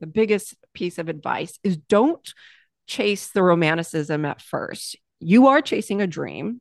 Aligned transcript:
the 0.00 0.06
biggest 0.06 0.54
piece 0.74 0.98
of 0.98 1.08
advice 1.08 1.58
is 1.62 1.76
don't 1.76 2.32
chase 2.86 3.28
the 3.28 3.42
romanticism 3.42 4.24
at 4.24 4.40
first. 4.40 4.96
You 5.20 5.48
are 5.48 5.62
chasing 5.62 6.02
a 6.02 6.06
dream, 6.06 6.60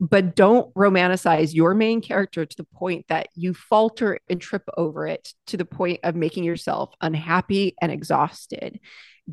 but 0.00 0.34
don't 0.34 0.72
romanticize 0.74 1.54
your 1.54 1.74
main 1.74 2.00
character 2.00 2.44
to 2.44 2.56
the 2.56 2.66
point 2.74 3.06
that 3.08 3.28
you 3.34 3.54
falter 3.54 4.18
and 4.28 4.40
trip 4.40 4.64
over 4.76 5.06
it 5.06 5.32
to 5.48 5.56
the 5.56 5.64
point 5.64 6.00
of 6.02 6.16
making 6.16 6.44
yourself 6.44 6.92
unhappy 7.00 7.76
and 7.80 7.92
exhausted. 7.92 8.80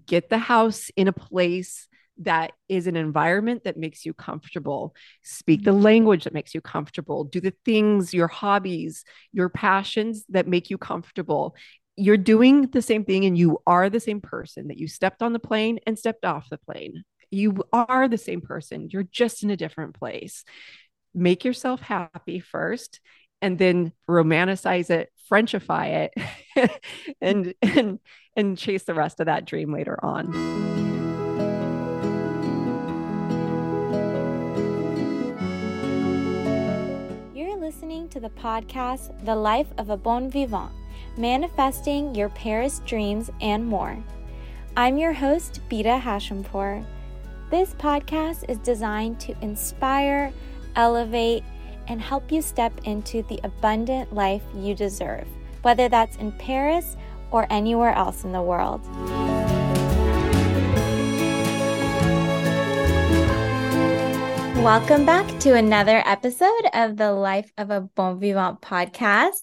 Get 0.05 0.29
the 0.29 0.37
house 0.37 0.91
in 0.95 1.07
a 1.07 1.13
place 1.13 1.87
that 2.19 2.51
is 2.67 2.85
an 2.85 2.95
environment 2.95 3.63
that 3.63 3.77
makes 3.77 4.05
you 4.05 4.13
comfortable. 4.13 4.93
Speak 5.23 5.63
the 5.63 5.71
language 5.71 6.25
that 6.25 6.33
makes 6.33 6.53
you 6.53 6.61
comfortable. 6.61 7.23
Do 7.23 7.39
the 7.39 7.53
things, 7.65 8.13
your 8.13 8.27
hobbies, 8.27 9.05
your 9.31 9.49
passions 9.49 10.25
that 10.29 10.47
make 10.47 10.69
you 10.69 10.77
comfortable. 10.77 11.55
You're 11.99 12.15
doing 12.15 12.67
the 12.67 12.81
same 12.81 13.03
thing 13.03 13.25
and 13.25 13.37
you 13.37 13.61
are 13.67 13.89
the 13.89 13.99
same 13.99 14.21
person 14.21 14.69
that 14.69 14.77
you 14.77 14.87
stepped 14.87 15.21
on 15.21 15.33
the 15.33 15.39
plane 15.39 15.79
and 15.85 15.99
stepped 15.99 16.23
off 16.23 16.49
the 16.49 16.57
plane. 16.57 17.03
You 17.29 17.61
are 17.73 18.07
the 18.07 18.17
same 18.17 18.39
person. 18.39 18.87
You're 18.89 19.03
just 19.03 19.43
in 19.43 19.49
a 19.49 19.57
different 19.57 19.95
place. 19.99 20.45
Make 21.13 21.43
yourself 21.43 21.81
happy 21.81 22.39
first 22.39 23.01
and 23.41 23.57
then 23.57 23.91
romanticize 24.09 24.89
it, 24.89 25.11
Frenchify 25.29 26.09
it, 26.55 26.81
and 27.21 27.53
and 27.61 27.99
and 28.33 28.57
chase 28.57 28.83
the 28.83 28.93
rest 28.93 29.19
of 29.19 29.25
that 29.25 29.43
dream 29.43 29.73
later 29.73 29.99
on. 30.03 30.31
You're 37.35 37.57
listening 37.57 38.07
to 38.07 38.21
the 38.21 38.29
podcast 38.29 39.25
The 39.25 39.35
Life 39.35 39.67
of 39.77 39.89
a 39.89 39.97
Bon 39.97 40.29
Vivant, 40.29 40.71
manifesting 41.19 42.15
your 42.15 42.29
Paris 42.29 42.79
dreams 42.85 43.29
and 43.41 43.67
more. 43.67 44.01
I'm 44.77 44.97
your 44.97 45.11
host, 45.11 45.59
Beeta 45.69 45.99
Hashempour. 45.99 46.85
This 47.51 47.73
podcast 47.73 48.49
is 48.49 48.57
designed 48.59 49.19
to 49.19 49.35
inspire, 49.41 50.31
elevate, 50.77 51.43
and 51.89 51.99
help 51.99 52.31
you 52.31 52.41
step 52.41 52.71
into 52.85 53.21
the 53.23 53.37
abundant 53.43 54.13
life 54.13 54.43
you 54.55 54.73
deserve, 54.73 55.27
whether 55.61 55.89
that's 55.89 56.15
in 56.15 56.31
Paris 56.31 56.95
or 57.31 57.45
anywhere 57.49 57.91
else 57.91 58.23
in 58.23 58.31
the 58.31 58.41
world. 58.41 58.81
Welcome 64.63 65.05
back 65.05 65.27
to 65.39 65.55
another 65.55 66.01
episode 66.05 66.69
of 66.73 66.95
the 66.95 67.11
Life 67.11 67.51
of 67.57 67.71
a 67.71 67.81
Bon 67.81 68.21
Vivant 68.21 68.61
podcast. 68.61 69.41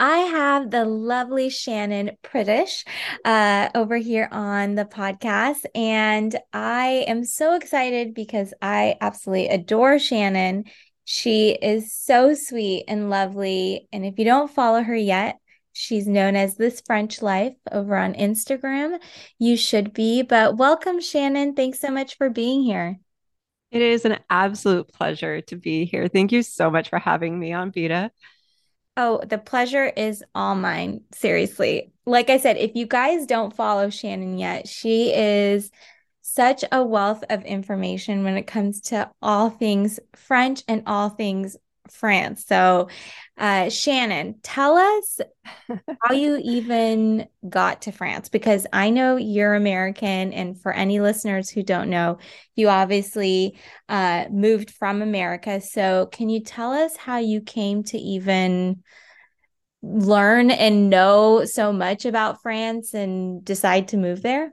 I 0.00 0.18
have 0.18 0.70
the 0.70 0.84
lovely 0.84 1.48
Shannon 1.48 2.12
Pratuch 2.22 2.86
uh, 3.24 3.68
over 3.74 3.96
here 3.96 4.28
on 4.30 4.74
the 4.74 4.84
podcast, 4.84 5.64
and 5.74 6.38
I 6.52 7.04
am 7.08 7.24
so 7.24 7.54
excited 7.54 8.14
because 8.14 8.54
I 8.62 8.96
absolutely 9.00 9.48
adore 9.48 9.98
Shannon. 9.98 10.64
She 11.04 11.50
is 11.50 11.92
so 11.92 12.34
sweet 12.34 12.84
and 12.86 13.10
lovely. 13.10 13.88
And 13.92 14.04
if 14.04 14.18
you 14.18 14.24
don't 14.24 14.50
follow 14.50 14.82
her 14.82 14.96
yet, 14.96 15.36
She's 15.80 16.08
known 16.08 16.34
as 16.34 16.56
This 16.56 16.82
French 16.84 17.22
Life 17.22 17.54
over 17.70 17.96
on 17.96 18.14
Instagram. 18.14 18.98
You 19.38 19.56
should 19.56 19.92
be. 19.92 20.22
But 20.22 20.56
welcome, 20.56 21.00
Shannon. 21.00 21.54
Thanks 21.54 21.78
so 21.78 21.92
much 21.92 22.16
for 22.16 22.28
being 22.30 22.64
here. 22.64 22.98
It 23.70 23.82
is 23.82 24.04
an 24.04 24.18
absolute 24.28 24.88
pleasure 24.88 25.40
to 25.42 25.54
be 25.54 25.84
here. 25.84 26.08
Thank 26.08 26.32
you 26.32 26.42
so 26.42 26.68
much 26.68 26.88
for 26.88 26.98
having 26.98 27.38
me 27.38 27.52
on 27.52 27.70
Beeta. 27.70 28.10
Oh, 29.00 29.20
the 29.24 29.38
pleasure 29.38 29.84
is 29.84 30.24
all 30.34 30.56
mine. 30.56 31.02
Seriously. 31.14 31.92
Like 32.04 32.30
I 32.30 32.38
said, 32.38 32.56
if 32.56 32.74
you 32.74 32.84
guys 32.84 33.26
don't 33.26 33.54
follow 33.54 33.90
Shannon 33.90 34.38
yet, 34.38 34.66
she 34.66 35.14
is 35.14 35.70
such 36.20 36.64
a 36.72 36.82
wealth 36.82 37.22
of 37.30 37.44
information 37.44 38.24
when 38.24 38.36
it 38.36 38.48
comes 38.48 38.80
to 38.80 39.08
all 39.22 39.50
things 39.50 40.00
French 40.16 40.64
and 40.66 40.82
all 40.86 41.10
things 41.10 41.56
France. 41.92 42.44
So, 42.46 42.88
uh, 43.36 43.68
Shannon, 43.68 44.36
tell 44.42 44.76
us 44.76 45.20
how 46.02 46.14
you 46.14 46.40
even 46.42 47.28
got 47.48 47.82
to 47.82 47.92
France 47.92 48.28
because 48.28 48.66
I 48.72 48.90
know 48.90 49.16
you're 49.16 49.54
American. 49.54 50.32
And 50.32 50.60
for 50.60 50.72
any 50.72 51.00
listeners 51.00 51.50
who 51.50 51.62
don't 51.62 51.90
know, 51.90 52.18
you 52.56 52.68
obviously 52.68 53.58
uh, 53.88 54.26
moved 54.30 54.70
from 54.70 55.02
America. 55.02 55.60
So, 55.60 56.06
can 56.06 56.28
you 56.28 56.40
tell 56.40 56.72
us 56.72 56.96
how 56.96 57.18
you 57.18 57.40
came 57.40 57.82
to 57.84 57.98
even 57.98 58.82
learn 59.82 60.50
and 60.50 60.90
know 60.90 61.44
so 61.44 61.72
much 61.72 62.04
about 62.04 62.42
France 62.42 62.94
and 62.94 63.44
decide 63.44 63.88
to 63.88 63.96
move 63.96 64.22
there? 64.22 64.52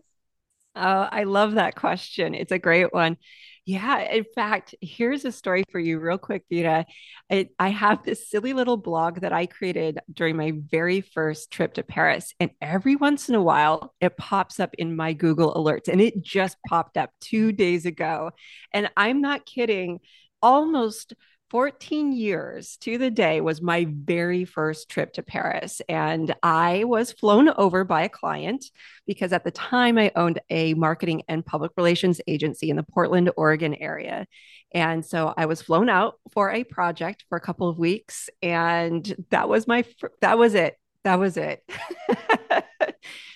Oh, 0.76 1.08
I 1.12 1.24
love 1.24 1.54
that 1.54 1.76
question. 1.76 2.34
It's 2.36 2.52
a 2.52 2.60
great 2.60 2.94
one. 2.94 3.18
Yeah, 3.66 4.00
in 4.00 4.26
fact, 4.36 4.76
here's 4.80 5.26
a 5.26 5.32
story 5.32 5.64
for 5.72 5.80
you, 5.80 5.98
real 5.98 6.20
quick, 6.20 6.44
Beeta. 6.52 6.86
I, 7.32 7.50
I 7.58 7.70
have 7.70 8.04
this 8.04 8.30
silly 8.30 8.54
little 8.54 8.78
blog 8.78 9.22
that 9.22 9.34
I 9.34 9.48
created 9.48 9.98
during 10.14 10.38
my 10.38 10.54
very 10.70 11.02
first 11.02 11.50
trip 11.50 11.74
to 11.74 11.84
Paris. 11.84 12.36
And 12.40 12.52
every 12.62 12.96
once 12.96 13.28
in 13.28 13.34
a 13.34 13.42
while, 13.42 13.96
it 14.00 14.18
pops 14.18 14.60
up 14.60 14.76
in 14.78 14.96
my 14.96 15.14
Google 15.14 15.52
alerts. 15.56 15.88
And 15.88 16.00
it 16.00 16.22
just 16.22 16.58
popped 16.68 16.96
up 16.96 17.10
two 17.22 17.52
days 17.52 17.88
ago. 17.88 18.32
And 18.72 18.88
I'm 18.96 19.20
not 19.20 19.48
kidding, 19.48 20.00
almost 20.44 21.16
14 21.50 22.12
years 22.12 22.78
to 22.78 22.98
the 22.98 23.12
day 23.12 23.40
was 23.40 23.62
my 23.62 23.88
very 23.90 24.46
first 24.46 24.90
trip 24.90 25.14
to 25.14 25.24
Paris. 25.24 25.82
And 25.88 26.34
I 26.42 26.86
was 26.86 27.12
flown 27.12 27.50
over 27.50 27.84
by 27.84 28.04
a 28.04 28.10
client 28.10 28.66
because 29.06 29.32
at 29.32 29.44
the 29.44 29.52
time 29.52 29.98
I 29.98 30.12
owned 30.16 30.40
a 30.50 30.74
marketing 30.74 31.24
and 31.28 31.46
public 31.46 31.72
relations 31.78 32.20
agency 32.28 32.70
in 32.70 32.76
the 32.76 32.84
Portland, 32.84 33.30
Oregon 33.38 33.76
area. 33.76 34.26
And 34.74 35.06
so 35.06 35.34
I 35.38 35.46
was 35.46 35.62
flown 35.62 35.88
out 35.88 36.16
for 36.32 36.52
a 36.52 36.64
project 36.64 37.26
for 37.30 37.38
a 37.38 37.42
couple 37.42 37.70
of 37.70 37.78
weeks. 37.78 38.30
And 38.42 39.16
that 39.30 39.48
was 39.48 39.68
my, 39.68 39.86
that 40.22 40.38
was 40.38 40.56
it. 40.56 40.78
That 41.04 41.20
was 41.20 41.38
it. 41.38 41.64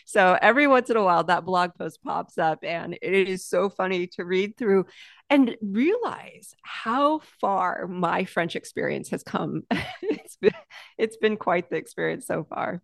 so 0.10 0.36
every 0.42 0.66
once 0.66 0.90
in 0.90 0.98
a 0.98 1.04
while, 1.04 1.24
that 1.26 1.46
blog 1.46 1.76
post 1.78 2.04
pops 2.04 2.40
up, 2.40 2.64
and 2.64 2.98
it 3.00 3.30
is 3.30 3.46
so 3.46 3.70
funny 3.70 4.08
to 4.16 4.26
read 4.26 4.58
through 4.58 4.88
and 5.30 5.56
realize 5.62 6.56
how 6.64 7.20
far 7.40 7.86
my 7.86 8.26
French 8.26 8.56
experience 8.56 9.10
has 9.10 9.22
come. 9.22 9.66
it's 10.02 10.36
been 10.38 10.56
it's 10.98 11.18
been 11.18 11.38
quite 11.38 11.70
the 11.70 11.76
experience 11.76 12.26
so 12.26 12.44
far. 12.44 12.82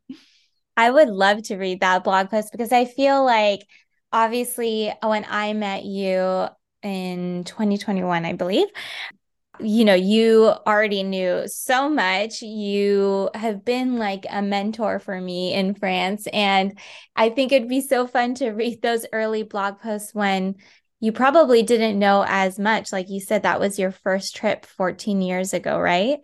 I 0.78 0.92
would 0.92 1.10
love 1.10 1.42
to 1.46 1.58
read 1.58 1.80
that 1.80 2.04
blog 2.04 2.30
post 2.30 2.52
because 2.52 2.72
I 2.72 2.86
feel 2.86 3.26
like 3.26 3.62
obviously 4.12 4.94
when 5.02 5.26
I 5.28 5.54
met 5.54 5.84
you 5.84 6.46
in 6.84 7.44
2021, 7.44 8.24
I 8.24 8.34
believe, 8.34 8.68
you 9.60 9.86
know, 9.86 9.94
you 9.94 10.54
already 10.68 11.04
knew 11.04 11.44
so 11.48 11.90
much. 11.90 12.42
You 12.42 13.30
have 13.34 13.66
been 13.66 13.98
like 13.98 14.26
a 14.30 14.42
mentor 14.42 15.00
for 15.00 15.20
me 15.20 15.54
in 15.54 15.76
France. 15.76 16.28
And 16.32 16.78
I 17.16 17.30
think 17.30 17.52
it'd 17.52 17.70
be 17.70 17.82
so 17.82 18.08
fun 18.08 18.36
to 18.36 18.52
read 18.52 18.82
those 18.82 19.06
early 19.12 19.44
blog 19.44 19.80
posts 19.80 20.14
when 20.14 20.56
you 21.00 21.12
probably 21.12 21.64
didn't 21.64 22.00
know 22.00 22.26
as 22.28 22.58
much. 22.58 22.92
Like 22.92 23.10
you 23.10 23.20
said, 23.20 23.44
that 23.44 23.60
was 23.60 23.78
your 23.80 23.92
first 23.92 24.36
trip 24.36 24.66
14 24.66 25.22
years 25.22 25.54
ago, 25.54 25.80
right? 25.80 26.20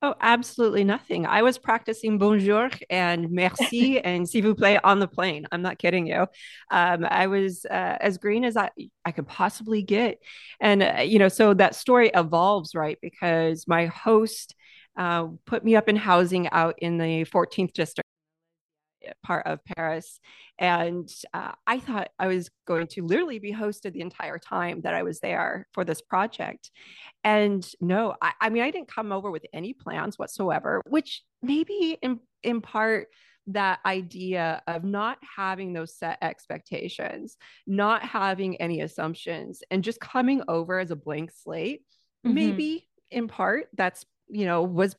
Oh, 0.00 0.14
absolutely 0.20 0.84
nothing. 0.84 1.26
I 1.26 1.42
was 1.42 1.58
practicing 1.58 2.18
bonjour 2.18 2.70
and 2.88 3.32
merci 3.32 3.98
and 4.04 4.28
s'il 4.28 4.44
vous 4.44 4.54
plaît 4.54 4.78
on 4.84 5.00
the 5.00 5.08
plane. 5.08 5.44
I'm 5.50 5.60
not 5.60 5.78
kidding 5.78 6.06
you. 6.06 6.26
Um, 6.70 7.04
I 7.04 7.26
was 7.26 7.64
uh, 7.64 7.96
as 8.00 8.16
green 8.16 8.44
as 8.44 8.56
I, 8.56 8.70
I 9.04 9.10
could 9.10 9.26
possibly 9.26 9.82
get. 9.82 10.18
And, 10.60 10.84
uh, 10.84 11.00
you 11.00 11.18
know, 11.18 11.28
so 11.28 11.52
that 11.54 11.74
story 11.74 12.12
evolves, 12.14 12.76
right? 12.76 12.96
Because 13.02 13.66
my 13.66 13.86
host 13.86 14.54
uh, 14.96 15.28
put 15.46 15.64
me 15.64 15.74
up 15.74 15.88
in 15.88 15.96
housing 15.96 16.48
out 16.50 16.76
in 16.78 16.98
the 16.98 17.24
14th 17.24 17.72
district 17.72 18.07
part 19.22 19.46
of 19.46 19.64
Paris. 19.64 20.20
And 20.58 21.08
uh, 21.34 21.52
I 21.66 21.78
thought 21.78 22.10
I 22.18 22.26
was 22.26 22.50
going 22.66 22.86
to 22.88 23.04
literally 23.04 23.38
be 23.38 23.52
hosted 23.52 23.92
the 23.92 24.00
entire 24.00 24.38
time 24.38 24.80
that 24.82 24.94
I 24.94 25.02
was 25.02 25.20
there 25.20 25.66
for 25.72 25.84
this 25.84 26.00
project. 26.00 26.70
And 27.24 27.66
no, 27.80 28.14
I, 28.20 28.32
I 28.40 28.50
mean, 28.50 28.62
I 28.62 28.70
didn't 28.70 28.92
come 28.92 29.12
over 29.12 29.30
with 29.30 29.44
any 29.52 29.72
plans 29.72 30.18
whatsoever, 30.18 30.82
which 30.88 31.22
maybe 31.42 31.98
in, 32.02 32.20
in 32.42 32.60
part, 32.60 33.08
that 33.50 33.78
idea 33.86 34.62
of 34.66 34.84
not 34.84 35.18
having 35.36 35.72
those 35.72 35.96
set 35.96 36.18
expectations, 36.20 37.36
not 37.66 38.02
having 38.02 38.56
any 38.56 38.82
assumptions, 38.82 39.62
and 39.70 39.82
just 39.82 40.00
coming 40.00 40.42
over 40.48 40.78
as 40.78 40.90
a 40.90 40.96
blank 40.96 41.30
slate, 41.32 41.80
mm-hmm. 42.26 42.34
maybe 42.34 42.88
in 43.10 43.26
part 43.26 43.68
that's 43.74 44.04
you 44.28 44.44
know 44.44 44.62
was 44.62 44.94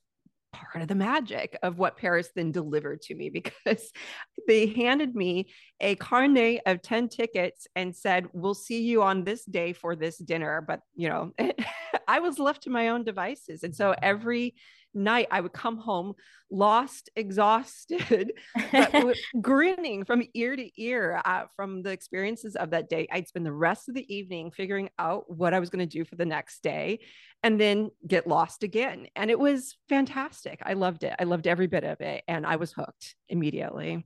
part 0.52 0.82
of 0.82 0.88
the 0.88 0.96
magic 0.96 1.58
of 1.64 1.78
what 1.78 1.98
Paris 1.98 2.30
then 2.36 2.52
delivered 2.52 3.02
to 3.04 3.16
me 3.16 3.30
because 3.30 3.92
they 4.48 4.68
handed 4.68 5.16
me 5.16 5.50
a 5.80 5.96
carnet 5.96 6.62
of 6.66 6.82
10 6.82 7.10
tickets 7.10 7.68
and 7.76 7.96
said, 7.96 8.28
We'll 8.34 8.54
see 8.54 8.82
you 8.82 9.04
on 9.04 9.24
this 9.24 9.46
day 9.46 9.74
for 9.74 9.96
this 9.96 10.18
dinner. 10.18 10.64
But, 10.66 10.82
you 10.96 11.10
know, 11.10 11.34
I 12.08 12.20
was 12.20 12.40
left 12.40 12.64
to 12.64 12.70
my 12.70 12.90
own 12.90 13.04
devices. 13.04 13.64
And 13.64 13.76
so 13.76 13.96
every 14.02 14.56
night 15.00 15.28
I 15.32 15.42
would 15.42 15.54
come 15.54 15.78
home 15.78 16.14
lost, 16.52 17.10
exhausted, 17.16 18.34
grinning 19.42 20.06
from 20.06 20.24
ear 20.34 20.56
to 20.56 20.82
ear 20.82 21.22
uh, 21.24 21.44
from 21.56 21.84
the 21.84 21.92
experiences 21.92 22.56
of 22.56 22.72
that 22.72 22.90
day. 22.90 23.08
I'd 23.12 23.28
spend 23.28 23.46
the 23.46 23.54
rest 23.54 23.90
of 23.90 23.96
the 23.96 24.14
evening 24.14 24.52
figuring 24.52 24.90
out 24.98 25.30
what 25.30 25.54
I 25.54 25.60
was 25.60 25.70
going 25.70 25.88
to 25.88 25.98
do 25.98 26.06
for 26.06 26.16
the 26.16 26.26
next 26.26 26.64
day 26.64 27.00
and 27.44 27.60
then 27.60 27.90
get 28.06 28.28
lost 28.28 28.64
again. 28.64 29.08
And 29.16 29.30
it 29.30 29.40
was 29.40 29.78
fantastic. 29.88 30.60
I 30.64 30.74
loved 30.74 31.04
it. 31.04 31.16
I 31.20 31.24
loved 31.24 31.48
every 31.48 31.68
bit 31.68 31.84
of 31.84 32.02
it. 32.02 32.24
And 32.28 32.46
I 32.46 32.58
was 32.58 32.74
hooked 32.74 33.16
immediately. 33.28 34.06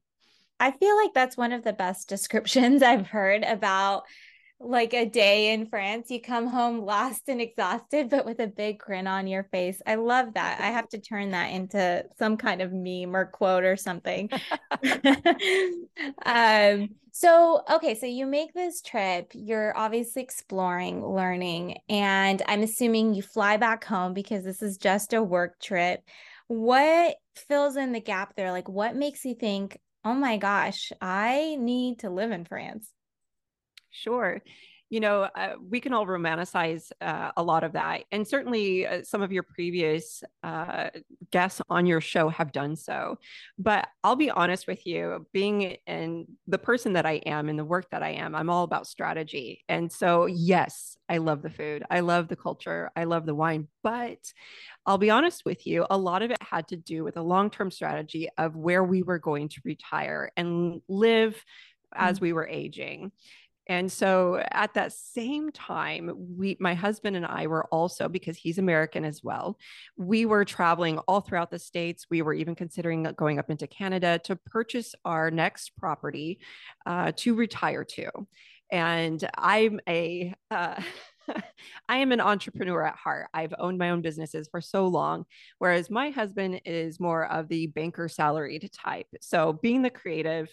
I 0.59 0.71
feel 0.71 0.95
like 0.97 1.13
that's 1.13 1.37
one 1.37 1.51
of 1.51 1.63
the 1.63 1.73
best 1.73 2.07
descriptions 2.07 2.83
I've 2.83 3.07
heard 3.07 3.43
about 3.43 4.03
like 4.63 4.93
a 4.93 5.05
day 5.05 5.53
in 5.53 5.65
France. 5.67 6.09
You 6.09 6.21
come 6.21 6.47
home 6.47 6.79
lost 6.79 7.23
and 7.27 7.41
exhausted, 7.41 8.09
but 8.09 8.25
with 8.25 8.39
a 8.39 8.47
big 8.47 8.79
grin 8.79 9.07
on 9.07 9.27
your 9.27 9.43
face. 9.43 9.81
I 9.85 9.95
love 9.95 10.33
that. 10.35 10.61
I 10.61 10.67
have 10.67 10.87
to 10.89 10.99
turn 10.99 11.31
that 11.31 11.51
into 11.51 12.05
some 12.17 12.37
kind 12.37 12.61
of 12.61 12.71
meme 12.71 13.15
or 13.15 13.25
quote 13.25 13.63
or 13.63 13.75
something. 13.75 14.29
um, 16.25 16.89
so, 17.11 17.61
okay, 17.69 17.93
so 17.93 18.05
you 18.05 18.25
make 18.25 18.53
this 18.53 18.81
trip, 18.81 19.31
you're 19.35 19.77
obviously 19.77 20.23
exploring, 20.23 21.05
learning, 21.05 21.77
and 21.87 22.41
I'm 22.47 22.63
assuming 22.63 23.13
you 23.13 23.21
fly 23.21 23.57
back 23.57 23.83
home 23.83 24.13
because 24.13 24.43
this 24.43 24.61
is 24.63 24.77
just 24.77 25.13
a 25.13 25.21
work 25.21 25.59
trip. 25.59 26.01
What 26.47 27.15
fills 27.35 27.75
in 27.75 27.91
the 27.91 27.99
gap 27.99 28.35
there? 28.35 28.51
Like, 28.51 28.67
what 28.67 28.95
makes 28.95 29.25
you 29.25 29.35
think, 29.35 29.79
oh 30.03 30.13
my 30.13 30.37
gosh, 30.37 30.91
I 31.01 31.55
need 31.59 31.99
to 31.99 32.09
live 32.09 32.31
in 32.31 32.45
France? 32.45 32.92
Sure. 33.93 34.41
You 34.89 34.99
know, 34.99 35.23
uh, 35.23 35.53
we 35.71 35.79
can 35.79 35.93
all 35.93 36.05
romanticize 36.05 36.91
uh, 37.01 37.31
a 37.35 37.41
lot 37.41 37.63
of 37.63 37.73
that. 37.73 38.03
And 38.11 38.27
certainly 38.27 38.85
uh, 38.85 39.01
some 39.03 39.23
of 39.23 39.31
your 39.31 39.41
previous 39.41 40.23
uh, 40.43 40.89
guests 41.31 41.61
on 41.67 41.87
your 41.87 42.01
show 42.01 42.29
have 42.29 42.51
done 42.51 42.75
so. 42.75 43.17
But 43.57 43.87
I'll 44.03 44.15
be 44.15 44.29
honest 44.29 44.67
with 44.67 44.85
you, 44.85 45.25
being 45.33 45.77
in 45.87 46.27
the 46.47 46.59
person 46.59 46.93
that 46.93 47.07
I 47.07 47.13
am 47.25 47.49
and 47.49 47.57
the 47.57 47.65
work 47.65 47.89
that 47.89 48.03
I 48.03 48.09
am, 48.11 48.35
I'm 48.35 48.51
all 48.51 48.63
about 48.63 48.85
strategy. 48.85 49.63
And 49.67 49.91
so, 49.91 50.27
yes, 50.27 50.95
I 51.09 51.17
love 51.17 51.41
the 51.41 51.49
food, 51.49 51.83
I 51.89 52.01
love 52.01 52.27
the 52.27 52.35
culture, 52.35 52.91
I 52.95 53.05
love 53.05 53.25
the 53.25 53.35
wine. 53.35 53.69
But 53.81 54.19
I'll 54.85 54.99
be 54.99 55.09
honest 55.09 55.43
with 55.43 55.65
you, 55.65 55.87
a 55.89 55.97
lot 55.97 56.21
of 56.21 56.29
it 56.29 56.37
had 56.41 56.67
to 56.67 56.75
do 56.75 57.03
with 57.03 57.17
a 57.17 57.23
long 57.23 57.49
term 57.49 57.71
strategy 57.71 58.29
of 58.37 58.55
where 58.55 58.83
we 58.83 59.01
were 59.01 59.19
going 59.19 59.49
to 59.49 59.61
retire 59.65 60.31
and 60.37 60.81
live 60.87 61.43
as 61.95 62.17
mm-hmm. 62.17 62.25
we 62.25 62.33
were 62.33 62.47
aging. 62.47 63.11
And 63.67 63.91
so 63.91 64.43
at 64.51 64.73
that 64.73 64.91
same 64.91 65.51
time, 65.51 66.11
we, 66.37 66.57
my 66.59 66.73
husband 66.73 67.15
and 67.15 67.25
I 67.25 67.47
were 67.47 67.65
also, 67.65 68.09
because 68.09 68.37
he's 68.37 68.57
American 68.57 69.05
as 69.05 69.23
well, 69.23 69.57
we 69.97 70.25
were 70.25 70.43
traveling 70.43 70.97
all 70.99 71.21
throughout 71.21 71.51
the 71.51 71.59
States. 71.59 72.07
We 72.09 72.21
were 72.21 72.33
even 72.33 72.55
considering 72.55 73.03
going 73.15 73.39
up 73.39 73.49
into 73.49 73.67
Canada 73.67 74.19
to 74.25 74.35
purchase 74.35 74.95
our 75.05 75.31
next 75.31 75.71
property 75.77 76.39
uh, 76.85 77.13
to 77.17 77.35
retire 77.35 77.85
to. 77.85 78.09
And 78.71 79.23
I'm 79.37 79.79
a, 79.87 80.33
uh, 80.51 80.81
I 81.87 81.97
am 81.97 82.11
an 82.11 82.19
entrepreneur 82.19 82.85
at 82.85 82.95
heart. 82.95 83.27
I've 83.33 83.53
owned 83.57 83.77
my 83.77 83.91
own 83.91 84.01
businesses 84.01 84.49
for 84.51 84.59
so 84.59 84.87
long, 84.87 85.25
whereas 85.59 85.89
my 85.89 86.09
husband 86.09 86.61
is 86.65 86.99
more 86.99 87.25
of 87.31 87.47
the 87.47 87.67
banker 87.67 88.09
salaried 88.09 88.69
type. 88.73 89.07
So, 89.21 89.53
being 89.53 89.83
the 89.83 89.89
creative, 89.89 90.49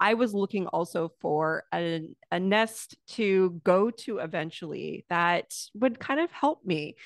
I 0.00 0.14
was 0.14 0.32
looking 0.32 0.66
also 0.66 1.12
for 1.20 1.64
a, 1.72 2.02
a 2.32 2.40
nest 2.40 2.96
to 3.08 3.60
go 3.62 3.90
to 3.90 4.18
eventually 4.18 5.04
that 5.10 5.54
would 5.74 6.00
kind 6.00 6.20
of 6.20 6.32
help 6.32 6.64
me. 6.64 6.96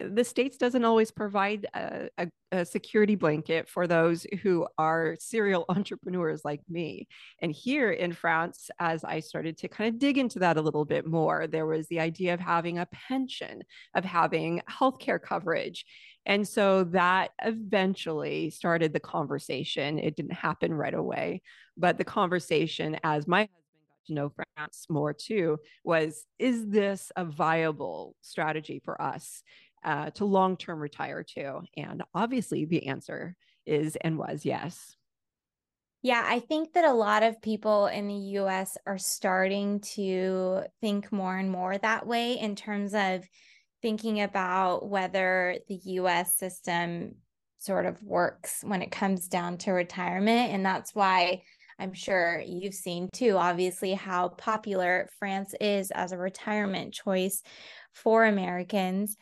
The 0.00 0.24
states 0.24 0.56
doesn't 0.56 0.84
always 0.84 1.10
provide 1.10 1.66
a, 1.74 2.08
a, 2.16 2.28
a, 2.52 2.64
security 2.64 3.16
blanket 3.16 3.68
for 3.68 3.88
those 3.88 4.24
who 4.42 4.66
are 4.78 5.16
serial 5.18 5.64
entrepreneurs 5.68 6.42
like 6.44 6.60
me. 6.68 7.08
And 7.42 7.52
here 7.52 7.90
in 7.90 8.12
france 8.12 8.70
as 8.78 9.04
i 9.04 9.20
started 9.20 9.58
to 9.58 9.68
kind 9.68 9.92
of 9.92 9.98
dig 9.98 10.16
into 10.16 10.38
that 10.38 10.56
a 10.56 10.62
little 10.62 10.84
bit 10.84 11.06
more 11.06 11.46
there 11.46 11.66
was 11.66 11.88
the 11.88 12.00
idea 12.00 12.32
of 12.32 12.40
having 12.40 12.78
a 12.78 12.86
pension 12.86 13.62
of 13.94 14.04
having 14.04 14.62
healthcare 14.70 15.20
coverage 15.20 15.84
and 16.28 16.46
so 16.46 16.84
that 16.84 17.32
eventually 17.42 18.50
started 18.50 18.92
the 18.92 19.00
conversation 19.00 19.98
it 19.98 20.14
didn't 20.14 20.32
happen 20.32 20.72
right 20.72 20.94
away 20.94 21.42
but 21.78 21.96
the 21.96 22.04
conversation, 22.04 22.98
as 23.04 23.26
my 23.26 23.42
husband 23.42 23.86
got 23.88 24.06
to 24.06 24.14
know 24.14 24.30
France 24.30 24.86
more 24.90 25.12
too, 25.12 25.58
was 25.84 26.26
is 26.38 26.68
this 26.68 27.12
a 27.16 27.24
viable 27.24 28.16
strategy 28.20 28.82
for 28.84 29.00
us 29.00 29.42
uh, 29.84 30.10
to 30.10 30.24
long 30.24 30.56
term 30.56 30.80
retire 30.80 31.22
to? 31.34 31.60
And 31.76 32.02
obviously, 32.12 32.64
the 32.64 32.88
answer 32.88 33.36
is 33.64 33.96
and 33.96 34.18
was 34.18 34.44
yes. 34.44 34.96
Yeah, 36.02 36.24
I 36.24 36.40
think 36.40 36.74
that 36.74 36.84
a 36.84 36.92
lot 36.92 37.22
of 37.22 37.42
people 37.42 37.86
in 37.86 38.08
the 38.08 38.14
US 38.40 38.76
are 38.86 38.98
starting 38.98 39.80
to 39.94 40.62
think 40.80 41.12
more 41.12 41.36
and 41.36 41.50
more 41.50 41.76
that 41.78 42.06
way 42.06 42.38
in 42.38 42.56
terms 42.56 42.94
of 42.94 43.24
thinking 43.82 44.20
about 44.20 44.88
whether 44.88 45.58
the 45.68 45.80
US 45.84 46.36
system 46.36 47.16
sort 47.58 47.86
of 47.86 48.02
works 48.02 48.60
when 48.62 48.82
it 48.82 48.90
comes 48.90 49.28
down 49.28 49.58
to 49.58 49.72
retirement. 49.72 50.52
And 50.52 50.64
that's 50.64 50.94
why 50.94 51.42
I'm 51.78 51.92
sure 51.92 52.42
you've 52.44 52.74
seen 52.74 53.08
too, 53.12 53.36
obviously, 53.36 53.94
how 53.94 54.28
popular 54.28 55.08
France 55.18 55.54
is 55.60 55.90
as 55.90 56.12
a 56.12 56.18
retirement 56.18 56.92
choice 56.92 57.42
for 57.92 58.24
Americans. 58.24 59.16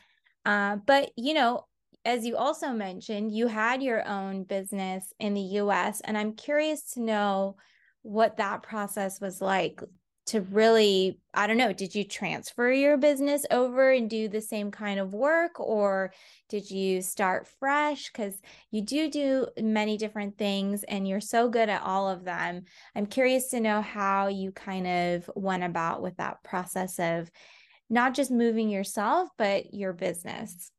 Uh, 0.45 0.77
but, 0.85 1.11
you 1.15 1.33
know, 1.33 1.65
as 2.05 2.25
you 2.25 2.37
also 2.37 2.69
mentioned, 2.69 3.31
you 3.31 3.47
had 3.47 3.83
your 3.83 4.07
own 4.07 4.43
business 4.43 5.11
in 5.19 5.33
the 5.33 5.41
US, 5.41 6.01
and 6.01 6.17
I'm 6.17 6.33
curious 6.33 6.93
to 6.93 7.01
know 7.01 7.57
what 8.01 8.37
that 8.37 8.63
process 8.63 9.19
was 9.19 9.41
like 9.41 9.81
to 10.27 10.41
really 10.41 11.19
i 11.33 11.47
don't 11.47 11.57
know 11.57 11.73
did 11.73 11.95
you 11.95 12.03
transfer 12.03 12.71
your 12.71 12.97
business 12.97 13.45
over 13.49 13.91
and 13.91 14.09
do 14.09 14.27
the 14.27 14.41
same 14.41 14.69
kind 14.69 14.99
of 14.99 15.13
work 15.13 15.59
or 15.59 16.13
did 16.49 16.69
you 16.69 17.01
start 17.01 17.47
fresh 17.59 18.09
cuz 18.09 18.39
you 18.69 18.81
do 18.81 19.09
do 19.09 19.47
many 19.59 19.97
different 19.97 20.37
things 20.37 20.83
and 20.83 21.07
you're 21.07 21.21
so 21.21 21.49
good 21.49 21.69
at 21.69 21.81
all 21.81 22.09
of 22.09 22.23
them 22.23 22.63
i'm 22.95 23.05
curious 23.05 23.49
to 23.49 23.59
know 23.59 23.81
how 23.81 24.27
you 24.27 24.51
kind 24.51 24.85
of 24.85 25.29
went 25.35 25.63
about 25.63 26.01
with 26.01 26.15
that 26.17 26.43
process 26.43 26.99
of 26.99 27.31
not 27.89 28.13
just 28.13 28.29
moving 28.29 28.69
yourself 28.69 29.29
but 29.37 29.73
your 29.73 29.93
business 29.93 30.71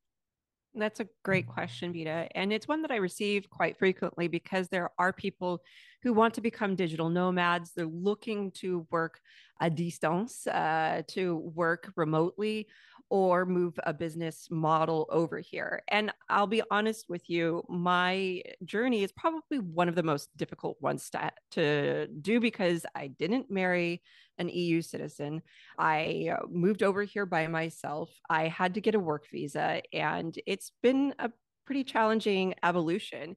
that's 0.74 1.00
a 1.00 1.08
great 1.24 1.46
question, 1.46 1.92
Beeta. 1.92 2.28
And 2.34 2.52
it's 2.52 2.68
one 2.68 2.82
that 2.82 2.90
I 2.90 2.96
receive 2.96 3.50
quite 3.50 3.78
frequently 3.78 4.28
because 4.28 4.68
there 4.68 4.90
are 4.98 5.12
people 5.12 5.60
who 6.02 6.12
want 6.12 6.34
to 6.34 6.40
become 6.40 6.76
digital 6.76 7.08
nomads. 7.08 7.72
They're 7.72 7.86
looking 7.86 8.50
to 8.52 8.86
work 8.90 9.20
a 9.60 9.68
distance, 9.68 10.46
uh, 10.46 11.02
to 11.08 11.37
work 11.37 11.92
remotely 11.96 12.68
or 13.11 13.46
move 13.46 13.78
a 13.84 13.92
business 13.92 14.49
model 14.50 15.06
over 15.11 15.38
here. 15.38 15.82
And 15.88 16.12
I'll 16.28 16.46
be 16.46 16.62
honest 16.70 17.06
with 17.08 17.28
you, 17.30 17.64
my 17.68 18.42
journey 18.64 19.02
is 19.02 19.12
probably 19.12 19.58
one 19.58 19.88
of 19.88 19.94
the 19.94 20.02
most 20.02 20.28
difficult 20.37 20.76
ones 20.80 21.08
to, 21.11 21.30
to 21.52 22.06
do 22.08 22.38
because 22.38 22.84
I 22.94 23.08
didn't 23.08 23.50
marry 23.50 24.02
an 24.37 24.49
EU 24.49 24.82
citizen. 24.82 25.42
I 25.78 26.30
uh, 26.32 26.46
moved 26.49 26.82
over 26.82 27.02
here 27.02 27.26
by 27.26 27.46
myself. 27.46 28.11
I 28.28 28.49
had 28.49 28.75
to 28.75 28.80
get 28.80 28.94
a 28.94 29.00
work 29.00 29.25
visa, 29.32 29.82
and 29.92 30.38
it's 30.46 30.70
been 30.82 31.14
a 31.18 31.30
pretty 31.66 31.84
challenging 31.84 32.54
evolution 32.62 33.37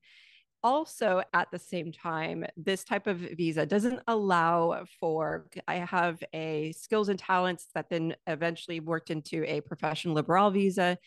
also 0.63 1.21
at 1.33 1.49
the 1.51 1.59
same 1.59 1.91
time 1.91 2.45
this 2.57 2.83
type 2.83 3.07
of 3.07 3.17
visa 3.17 3.65
doesn't 3.65 3.99
allow 4.07 4.83
for 4.99 5.47
i 5.67 5.75
have 5.75 6.23
a 6.33 6.71
skills 6.73 7.09
and 7.09 7.19
talents 7.19 7.67
that 7.73 7.89
then 7.89 8.15
eventually 8.27 8.79
worked 8.79 9.09
into 9.09 9.43
a 9.45 9.61
professional 9.61 10.15
liberal 10.15 10.51
visa 10.51 10.97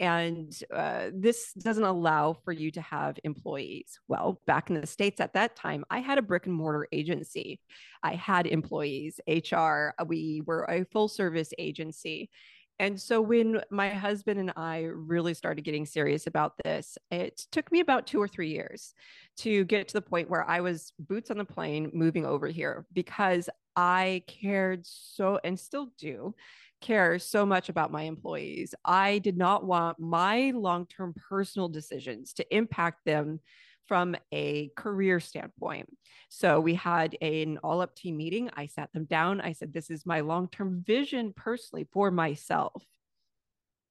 and 0.00 0.56
uh, 0.72 1.06
this 1.12 1.52
doesn't 1.54 1.82
allow 1.82 2.32
for 2.32 2.52
you 2.52 2.70
to 2.70 2.80
have 2.80 3.18
employees. 3.24 3.98
Well 4.06 4.40
back 4.46 4.70
in 4.70 4.80
the 4.80 4.86
states 4.86 5.20
at 5.20 5.32
that 5.34 5.56
time 5.56 5.84
i 5.90 5.98
had 5.98 6.18
a 6.18 6.22
brick 6.22 6.46
and 6.46 6.54
mortar 6.54 6.86
agency. 6.92 7.60
I 8.02 8.14
had 8.14 8.46
employees 8.46 9.20
hr 9.28 9.90
we 10.06 10.42
were 10.46 10.64
a 10.68 10.84
full 10.84 11.08
service 11.08 11.52
agency 11.58 12.30
and 12.78 13.00
so 13.00 13.20
when 13.20 13.60
my 13.70 13.90
husband 13.90 14.38
and 14.38 14.52
I 14.56 14.82
really 14.82 15.34
started 15.34 15.62
getting 15.62 15.84
serious 15.84 16.26
about 16.26 16.54
this, 16.64 16.96
it 17.10 17.46
took 17.50 17.72
me 17.72 17.80
about 17.80 18.06
two 18.06 18.20
or 18.20 18.28
three 18.28 18.50
years 18.50 18.94
to 19.38 19.64
get 19.64 19.88
to 19.88 19.94
the 19.94 20.02
point 20.02 20.30
where 20.30 20.48
I 20.48 20.60
was 20.60 20.92
boots 20.98 21.30
on 21.30 21.38
the 21.38 21.44
plane 21.44 21.90
moving 21.92 22.24
over 22.24 22.46
here 22.46 22.86
because 22.92 23.48
I 23.74 24.22
cared 24.26 24.86
so 24.86 25.40
and 25.42 25.58
still 25.58 25.88
do 25.98 26.34
care 26.80 27.18
so 27.18 27.44
much 27.44 27.68
about 27.68 27.90
my 27.90 28.02
employees. 28.02 28.74
I 28.84 29.18
did 29.18 29.36
not 29.36 29.64
want 29.64 29.98
my 29.98 30.52
long 30.54 30.86
term 30.86 31.14
personal 31.28 31.68
decisions 31.68 32.32
to 32.34 32.56
impact 32.56 33.04
them 33.04 33.40
from 33.88 34.14
a 34.32 34.70
career 34.76 35.18
standpoint. 35.18 35.88
So 36.28 36.60
we 36.60 36.74
had 36.74 37.16
an 37.22 37.58
all 37.64 37.80
up 37.80 37.96
team 37.96 38.18
meeting. 38.18 38.50
I 38.54 38.66
sat 38.66 38.92
them 38.92 39.06
down. 39.06 39.40
I 39.40 39.52
said, 39.52 39.72
This 39.72 39.90
is 39.90 40.06
my 40.06 40.20
long 40.20 40.48
term 40.48 40.84
vision 40.86 41.32
personally 41.34 41.88
for 41.90 42.10
myself. 42.10 42.84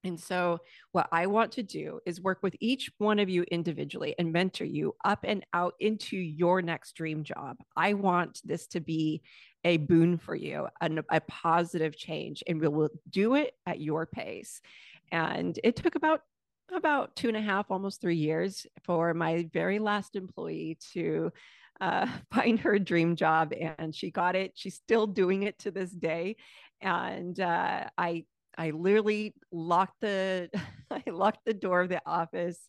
And 0.04 0.18
so, 0.18 0.60
what 0.92 1.08
I 1.10 1.26
want 1.26 1.52
to 1.52 1.62
do 1.62 1.98
is 2.06 2.20
work 2.20 2.38
with 2.42 2.54
each 2.60 2.90
one 2.98 3.18
of 3.18 3.28
you 3.28 3.42
individually 3.50 4.14
and 4.18 4.32
mentor 4.32 4.64
you 4.64 4.94
up 5.04 5.20
and 5.24 5.44
out 5.52 5.74
into 5.80 6.16
your 6.16 6.62
next 6.62 6.92
dream 6.92 7.24
job. 7.24 7.56
I 7.76 7.94
want 7.94 8.40
this 8.44 8.68
to 8.68 8.80
be 8.80 9.22
a 9.64 9.76
boon 9.76 10.16
for 10.16 10.36
you, 10.36 10.68
a, 10.80 10.90
a 11.10 11.20
positive 11.22 11.96
change, 11.96 12.44
and 12.46 12.60
we 12.60 12.68
will 12.68 12.90
do 13.10 13.34
it 13.34 13.54
at 13.66 13.80
your 13.80 14.06
pace. 14.06 14.60
And 15.10 15.58
it 15.64 15.74
took 15.74 15.96
about 15.96 16.22
about 16.72 17.16
two 17.16 17.28
and 17.28 17.36
a 17.36 17.40
half, 17.40 17.70
almost 17.70 18.00
three 18.00 18.16
years 18.16 18.66
for 18.84 19.14
my 19.14 19.48
very 19.52 19.78
last 19.78 20.16
employee 20.16 20.78
to 20.92 21.32
uh, 21.80 22.06
find 22.32 22.60
her 22.60 22.78
dream 22.78 23.16
job, 23.16 23.52
and 23.52 23.94
she 23.94 24.10
got 24.10 24.36
it. 24.36 24.52
She's 24.54 24.74
still 24.74 25.06
doing 25.06 25.42
it 25.42 25.58
to 25.60 25.70
this 25.70 25.90
day, 25.90 26.36
and 26.80 27.38
uh, 27.38 27.84
I 27.96 28.24
I 28.56 28.70
literally 28.70 29.34
locked 29.52 30.00
the 30.00 30.50
I 30.90 31.02
locked 31.06 31.44
the 31.44 31.54
door 31.54 31.82
of 31.82 31.88
the 31.88 32.02
office 32.04 32.60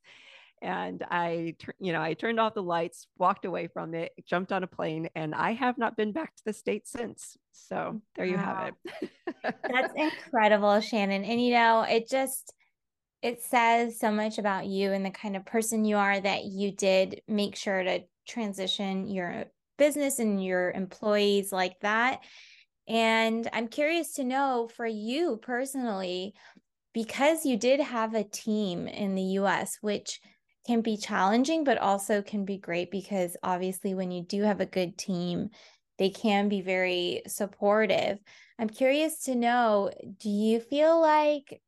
and 0.62 1.04
I 1.10 1.56
you 1.80 1.94
know 1.94 2.02
I 2.02 2.14
turned 2.14 2.40
off 2.40 2.54
the 2.54 2.64
lights, 2.64 3.08
walked 3.18 3.46
away 3.46 3.68
from 3.68 3.94
it, 3.94 4.12
jumped 4.26 4.52
on 4.52 4.64
a 4.64 4.68
plane 4.68 5.10
and 5.16 5.34
I 5.34 5.54
have 5.54 5.78
not 5.78 5.98
been 5.98 6.12
back 6.12 6.36
to 6.36 6.44
the 6.46 6.54
state 6.54 6.88
since. 6.88 7.38
So 7.52 8.02
there 8.16 8.26
wow. 8.26 8.32
you 8.32 8.38
have 8.38 8.74
it. 9.02 9.10
That's 9.44 9.94
incredible, 9.96 10.80
Shannon. 10.82 11.24
And 11.24 11.42
you 11.42 11.54
know, 11.54 11.82
it 11.82 12.10
just 12.10 12.54
it 13.22 13.42
says 13.42 14.00
so 14.00 14.12
much 14.12 14.38
about 14.38 14.66
you 14.66 14.92
and 14.92 15.06
the 15.06 15.12
kind 15.12 15.36
of 15.36 15.46
person 15.46 15.86
you 15.86 15.98
are 15.98 16.20
that 16.20 16.46
you 16.46 16.72
did 16.72 17.22
make 17.28 17.56
sure 17.56 17.84
to 17.84 18.02
transition 18.28 19.08
your 19.08 19.46
business 19.78 20.20
and 20.20 20.44
your 20.44 20.72
employees 20.72 21.52
like 21.52 21.80
that 21.82 22.22
and 22.90 23.48
I'm 23.54 23.68
curious 23.68 24.14
to 24.14 24.24
know 24.24 24.68
for 24.76 24.88
you 24.88 25.38
personally, 25.44 26.34
because 26.92 27.46
you 27.46 27.56
did 27.56 27.80
have 27.80 28.16
a 28.16 28.24
team 28.24 28.88
in 28.88 29.14
the 29.14 29.38
US, 29.40 29.78
which 29.80 30.20
can 30.66 30.82
be 30.82 30.98
challenging, 30.98 31.64
but 31.64 31.78
also 31.78 32.24
can 32.24 32.46
be 32.46 32.58
great 32.58 32.90
because 32.90 33.38
obviously, 33.44 33.94
when 33.94 34.10
you 34.10 34.24
do 34.24 34.42
have 34.42 34.60
a 34.60 34.66
good 34.66 34.98
team, 34.98 35.50
they 36.00 36.10
can 36.10 36.50
be 36.50 36.62
very 36.62 37.22
supportive. 37.28 38.18
I'm 38.58 38.70
curious 38.70 39.24
to 39.26 39.36
know 39.36 39.92
do 40.20 40.30
you 40.30 40.60
feel 40.60 41.00
like 41.00 41.62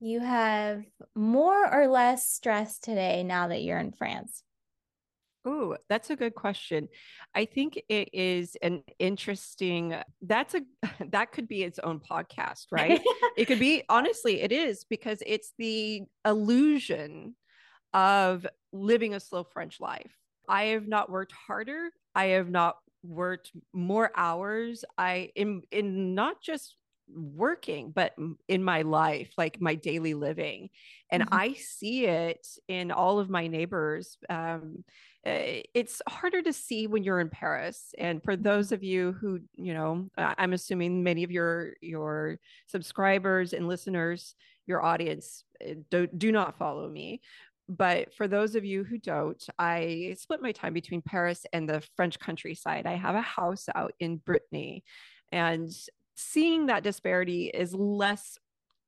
you 0.00 0.20
have 0.20 0.84
more 1.14 1.72
or 1.72 1.88
less 1.88 2.28
stress 2.28 2.78
today 2.78 3.22
now 3.22 3.48
that 3.48 3.62
you're 3.62 3.78
in 3.78 3.92
France? 3.92 4.42
Oh, 5.44 5.76
that's 5.88 6.10
a 6.10 6.16
good 6.16 6.34
question. 6.34 6.88
I 7.34 7.46
think 7.46 7.80
it 7.88 8.10
is 8.12 8.56
an 8.62 8.82
interesting 8.98 9.96
that's 10.20 10.54
a 10.54 10.62
that 11.10 11.32
could 11.32 11.48
be 11.48 11.62
its 11.62 11.78
own 11.78 12.00
podcast, 12.00 12.66
right? 12.70 13.00
it 13.36 13.46
could 13.46 13.58
be 13.58 13.82
honestly 13.88 14.40
it 14.40 14.52
is 14.52 14.84
because 14.84 15.22
it's 15.24 15.52
the 15.58 16.02
illusion 16.26 17.34
of 17.94 18.46
living 18.72 19.14
a 19.14 19.20
slow 19.20 19.44
French 19.44 19.80
life. 19.80 20.12
I 20.48 20.64
have 20.64 20.86
not 20.86 21.10
worked 21.10 21.32
harder. 21.32 21.90
I 22.14 22.26
have 22.26 22.50
not 22.50 22.76
worked 23.02 23.52
more 23.72 24.10
hours. 24.14 24.84
I 24.98 25.30
in 25.34 25.62
in 25.70 26.14
not 26.14 26.42
just 26.42 26.76
working 27.14 27.90
but 27.90 28.14
in 28.48 28.62
my 28.62 28.82
life 28.82 29.30
like 29.36 29.60
my 29.60 29.74
daily 29.74 30.14
living 30.14 30.68
and 31.10 31.22
mm-hmm. 31.22 31.34
i 31.34 31.52
see 31.54 32.06
it 32.06 32.46
in 32.68 32.90
all 32.90 33.18
of 33.18 33.30
my 33.30 33.46
neighbors 33.46 34.18
um, 34.28 34.84
eh, 35.24 35.62
it's 35.74 36.02
harder 36.08 36.42
to 36.42 36.52
see 36.52 36.86
when 36.86 37.02
you're 37.02 37.20
in 37.20 37.30
paris 37.30 37.94
and 37.98 38.22
for 38.22 38.34
mm-hmm. 38.34 38.42
those 38.42 38.72
of 38.72 38.82
you 38.82 39.12
who 39.20 39.40
you 39.54 39.74
know 39.74 40.08
i'm 40.16 40.52
assuming 40.52 41.02
many 41.02 41.24
of 41.24 41.30
your 41.30 41.72
your 41.80 42.38
subscribers 42.66 43.52
and 43.52 43.68
listeners 43.68 44.34
your 44.66 44.84
audience 44.84 45.44
eh, 45.60 45.74
do, 45.90 46.06
do 46.06 46.30
not 46.30 46.58
follow 46.58 46.88
me 46.88 47.20
but 47.68 48.14
for 48.14 48.26
those 48.26 48.54
of 48.54 48.64
you 48.64 48.82
who 48.82 48.96
don't, 48.96 49.44
I 49.58 50.16
split 50.18 50.40
my 50.40 50.52
time 50.52 50.72
between 50.72 51.02
Paris 51.02 51.44
and 51.52 51.68
the 51.68 51.82
French 51.96 52.18
countryside. 52.18 52.86
I 52.86 52.94
have 52.94 53.14
a 53.14 53.20
house 53.20 53.66
out 53.74 53.92
in 54.00 54.16
Brittany, 54.16 54.84
and 55.30 55.70
seeing 56.18 56.66
that 56.66 56.82
disparity 56.82 57.46
is 57.46 57.72
less 57.72 58.38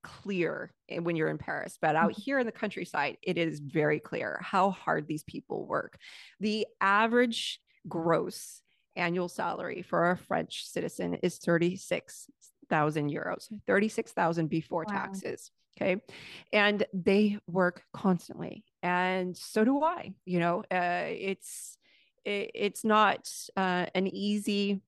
clear 0.03 0.73
when 0.89 1.15
you're 1.15 1.29
in 1.29 1.39
Paris, 1.39 1.79
but 1.81 1.95
out 1.95 2.11
mm-hmm. 2.11 2.21
here 2.23 2.39
in 2.41 2.47
the 2.47 2.53
countryside, 2.53 3.17
it 3.23 3.39
is 3.39 3.61
very 3.61 4.01
clear 4.01 4.41
how 4.43 4.71
hard 4.71 5.07
these 5.07 5.23
people 5.25 5.67
work. 5.67 5.99
The 6.41 6.67
average 6.81 7.61
gross 7.89 8.63
annual 8.97 9.29
salary 9.29 9.83
for 9.83 10.11
a 10.11 10.17
French 10.17 10.67
citizen 10.67 11.15
is 11.23 11.39
36,000 11.39 13.11
euros, 13.11 13.47
36,000 13.67 14.49
before 14.49 14.85
wow. 14.89 14.95
taxes. 14.95 15.51
Okay. 15.81 16.03
And 16.53 16.85
they 16.93 17.39
work 17.47 17.85
constantly. 17.95 18.65
And 18.83 19.37
so 19.37 19.65
do 19.65 19.83
I. 19.83 20.15
You 20.25 20.41
know, 20.41 20.59
uh, 20.71 21.05
it's, 21.07 21.79
it, 22.25 22.51
it's 22.55 22.85
not 22.85 23.31
uh, 23.57 23.87
an 23.95 24.09
easy 24.09 24.83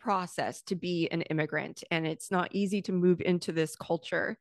process 0.00 0.62
to 0.62 0.74
be 0.74 1.08
an 1.10 1.22
immigrant 1.22 1.84
and 1.90 2.06
it's 2.06 2.30
not 2.30 2.48
easy 2.52 2.82
to 2.82 2.92
move 2.92 3.20
into 3.20 3.52
this 3.52 3.76
culture 3.76 4.36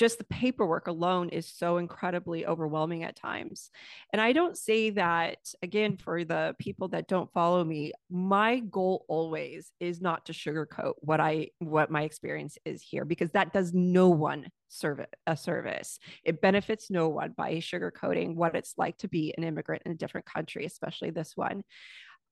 just 0.00 0.16
the 0.16 0.24
paperwork 0.24 0.86
alone 0.86 1.28
is 1.28 1.46
so 1.46 1.76
incredibly 1.76 2.46
overwhelming 2.46 3.04
at 3.04 3.16
times. 3.16 3.70
And 4.14 4.22
I 4.22 4.32
don't 4.32 4.56
say 4.56 4.88
that 4.90 5.52
again 5.62 5.98
for 5.98 6.24
the 6.24 6.54
people 6.58 6.88
that 6.88 7.06
don't 7.06 7.30
follow 7.34 7.62
me. 7.62 7.92
My 8.08 8.60
goal 8.60 9.04
always 9.08 9.72
is 9.78 10.00
not 10.00 10.24
to 10.24 10.32
sugarcoat 10.32 10.94
what 11.00 11.20
I 11.20 11.50
what 11.58 11.90
my 11.90 12.04
experience 12.04 12.56
is 12.64 12.80
here 12.80 13.04
because 13.04 13.30
that 13.32 13.52
does 13.52 13.74
no 13.74 14.08
one 14.08 14.48
serve 14.68 15.04
a 15.26 15.36
service. 15.36 15.98
It 16.24 16.40
benefits 16.40 16.90
no 16.90 17.10
one 17.10 17.34
by 17.36 17.56
sugarcoating 17.56 18.36
what 18.36 18.56
it's 18.56 18.74
like 18.78 18.96
to 18.98 19.08
be 19.08 19.34
an 19.36 19.44
immigrant 19.44 19.82
in 19.84 19.92
a 19.92 19.96
different 19.96 20.24
country, 20.24 20.64
especially 20.64 21.10
this 21.10 21.36
one. 21.36 21.62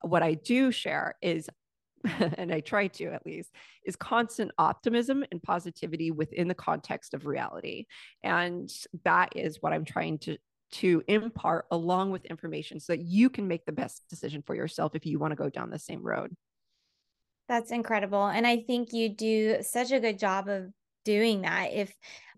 What 0.01 0.23
I 0.23 0.33
do 0.33 0.71
share 0.71 1.15
is 1.21 1.49
and 2.37 2.51
I 2.53 2.59
try 2.59 2.87
to 2.87 3.07
at 3.07 3.25
least, 3.25 3.51
is 3.85 3.95
constant 3.95 4.51
optimism 4.57 5.23
and 5.31 5.41
positivity 5.41 6.11
within 6.11 6.47
the 6.47 6.53
context 6.53 7.13
of 7.13 7.25
reality. 7.25 7.85
And 8.23 8.69
that 9.03 9.35
is 9.35 9.61
what 9.61 9.73
I'm 9.73 9.85
trying 9.85 10.19
to 10.19 10.37
to 10.71 11.01
impart 11.07 11.65
along 11.71 12.11
with 12.11 12.25
information 12.25 12.79
so 12.79 12.93
that 12.93 13.01
you 13.01 13.27
can 13.29 13.47
make 13.47 13.65
the 13.65 13.71
best 13.71 14.03
decision 14.07 14.43
for 14.45 14.55
yourself 14.55 14.93
if 14.93 15.03
you 15.03 15.17
want 15.17 15.31
to 15.31 15.35
go 15.35 15.49
down 15.49 15.71
the 15.71 15.79
same 15.79 16.03
road. 16.03 16.35
That's 17.47 17.71
incredible. 17.71 18.27
And 18.27 18.45
I 18.45 18.57
think 18.57 18.93
you 18.93 19.09
do 19.09 19.57
such 19.61 19.91
a 19.91 19.99
good 19.99 20.19
job 20.19 20.47
of 20.47 20.71
doing 21.05 21.41
that. 21.41 21.73
If 21.73 21.91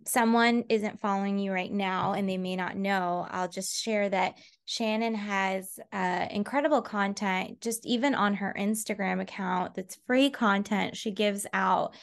someone 0.07 0.63
isn't 0.69 1.01
following 1.01 1.37
you 1.37 1.51
right 1.51 1.71
now 1.71 2.13
and 2.13 2.27
they 2.27 2.37
may 2.37 2.55
not 2.55 2.77
know, 2.77 3.27
I'll 3.29 3.49
just 3.49 3.81
share 3.83 4.07
that 4.09 4.35
Shannon 4.71 5.15
has 5.15 5.77
uh, 5.91 6.27
incredible 6.31 6.81
content, 6.81 7.59
just 7.59 7.85
even 7.85 8.15
on 8.15 8.35
her 8.35 8.55
Instagram 8.57 9.19
account 9.19 9.75
that's 9.75 9.97
free 10.07 10.29
content 10.29 10.95
she 10.95 11.11
gives 11.11 11.45
out. 11.51 11.93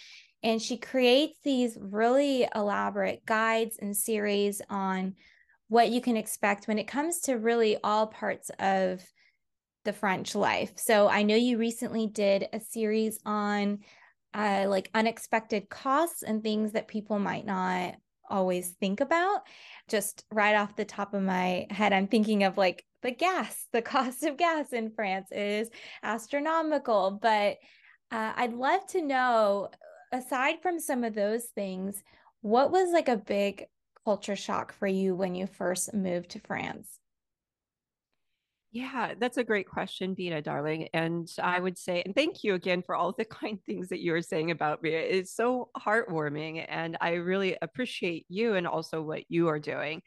And 0.42 0.60
she 0.60 0.76
creates 0.76 1.38
these 1.42 1.78
really 1.80 2.46
elaborate 2.54 3.24
guides 3.24 3.78
and 3.80 3.96
series 3.96 4.60
on 4.68 5.14
what 5.68 5.88
you 5.88 6.02
can 6.02 6.18
expect 6.18 6.68
when 6.68 6.78
it 6.78 6.86
comes 6.86 7.20
to 7.20 7.38
really 7.38 7.78
all 7.82 8.08
parts 8.08 8.50
of 8.58 9.00
the 9.86 9.94
French 9.94 10.34
life. 10.34 10.72
So 10.76 11.08
I 11.08 11.22
know 11.22 11.36
you 11.36 11.56
recently 11.56 12.06
did 12.06 12.48
a 12.52 12.60
series 12.60 13.18
on 13.24 13.78
uh, 14.34 14.66
like 14.68 14.90
unexpected 14.92 15.70
costs 15.70 16.22
and 16.22 16.42
things 16.42 16.72
that 16.72 16.86
people 16.86 17.18
might 17.18 17.46
not 17.46 17.94
always 18.28 18.70
think 18.80 19.00
about. 19.00 19.42
Just 19.88 20.24
right 20.30 20.54
off 20.54 20.76
the 20.76 20.84
top 20.84 21.14
of 21.14 21.22
my 21.22 21.66
head, 21.70 21.92
I'm 21.92 22.06
thinking 22.06 22.44
of 22.44 22.56
like 22.56 22.84
the 23.02 23.10
gas, 23.10 23.66
the 23.72 23.82
cost 23.94 24.24
of 24.24 24.36
gas 24.36 24.72
in 24.72 24.90
France 24.90 25.28
is 25.32 25.70
astronomical. 26.02 27.18
But 27.20 27.58
uh, 28.10 28.32
I'd 28.36 28.54
love 28.54 28.86
to 28.88 29.02
know, 29.02 29.68
aside 30.12 30.62
from 30.62 30.80
some 30.80 31.04
of 31.04 31.14
those 31.14 31.44
things, 31.54 32.02
what 32.40 32.70
was 32.70 32.92
like 32.92 33.08
a 33.08 33.16
big 33.16 33.66
culture 34.04 34.36
shock 34.36 34.72
for 34.72 34.86
you 34.86 35.14
when 35.14 35.34
you 35.34 35.46
first 35.46 35.92
moved 35.92 36.30
to 36.30 36.40
France? 36.40 36.88
Yeah, 38.70 39.14
that's 39.18 39.38
a 39.38 39.44
great 39.44 39.66
question, 39.66 40.14
Beeta, 40.14 40.42
darling. 40.42 40.88
And 40.92 41.30
I 41.42 41.58
would 41.58 41.78
say, 41.78 42.02
and 42.04 42.14
thank 42.14 42.44
you 42.44 42.54
again 42.54 42.82
for 42.82 42.94
all 42.94 43.12
the 43.12 43.24
kind 43.24 43.58
things 43.64 43.88
that 43.88 44.00
you 44.00 44.12
were 44.12 44.22
saying 44.22 44.50
about 44.50 44.82
me. 44.82 44.90
It's 44.90 45.32
so 45.34 45.70
heartwarming, 45.76 46.64
and 46.68 46.96
I 47.00 47.14
really 47.14 47.56
appreciate 47.62 48.26
you 48.28 48.54
and 48.54 48.66
also 48.66 49.00
what 49.00 49.24
you 49.30 49.48
are 49.48 49.58
doing. 49.58 50.02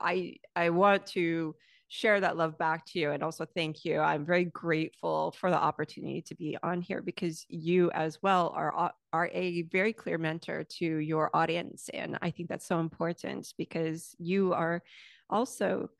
I 0.00 0.36
I 0.56 0.70
want 0.70 1.06
to 1.08 1.54
share 1.88 2.20
that 2.20 2.36
love 2.36 2.58
back 2.58 2.84
to 2.86 2.98
you 2.98 3.12
and 3.12 3.22
also 3.22 3.44
thank 3.44 3.84
you. 3.84 4.00
I'm 4.00 4.26
very 4.26 4.46
grateful 4.46 5.32
for 5.38 5.50
the 5.50 5.56
opportunity 5.56 6.22
to 6.22 6.34
be 6.34 6.56
on 6.62 6.80
here 6.82 7.02
because 7.02 7.46
you 7.48 7.90
as 7.92 8.20
well 8.22 8.52
are 8.56 8.92
are 9.12 9.30
a 9.32 9.62
very 9.64 9.92
clear 9.92 10.18
mentor 10.18 10.64
to 10.64 10.84
your 10.84 11.30
audience 11.34 11.88
and 11.94 12.18
I 12.20 12.30
think 12.30 12.48
that's 12.48 12.66
so 12.66 12.80
important 12.80 13.54
because 13.56 14.16
you 14.18 14.52
are 14.54 14.82
also 15.30 15.90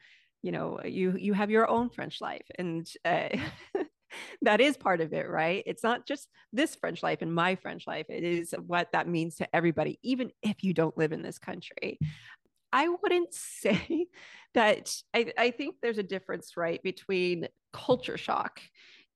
you 0.45 0.53
know 0.53 0.79
you 0.85 1.17
you 1.17 1.33
have 1.33 1.51
your 1.51 1.69
own 1.69 1.89
french 1.89 2.21
life 2.21 2.47
and 2.59 2.87
uh, 3.05 3.29
that 4.43 4.61
is 4.61 4.77
part 4.77 5.01
of 5.01 5.13
it, 5.13 5.29
right? 5.29 5.63
It's 5.67 5.83
not 5.83 6.07
just 6.07 6.29
this 6.53 6.75
French 6.75 7.03
life 7.03 7.23
and 7.23 7.35
my 7.35 7.57
French 7.57 7.87
life. 7.87 8.07
It 8.09 8.25
is 8.25 8.55
what 8.67 8.93
that 8.93 9.09
means 9.09 9.37
to 9.37 9.57
everybody, 9.57 9.99
even 10.03 10.31
if 10.43 10.63
you 10.63 10.73
don't 10.73 10.97
live 10.97 11.13
in 11.13 11.23
this 11.23 11.39
country. 11.39 11.99
I 12.73 12.89
wouldn't 12.89 13.35
say 13.35 14.07
that 14.55 14.95
I, 15.15 15.33
I 15.37 15.51
think 15.51 15.77
there's 15.83 15.99
a 15.99 16.03
difference, 16.03 16.57
right, 16.57 16.83
between 16.83 17.49
culture 17.73 18.19
shock 18.19 18.61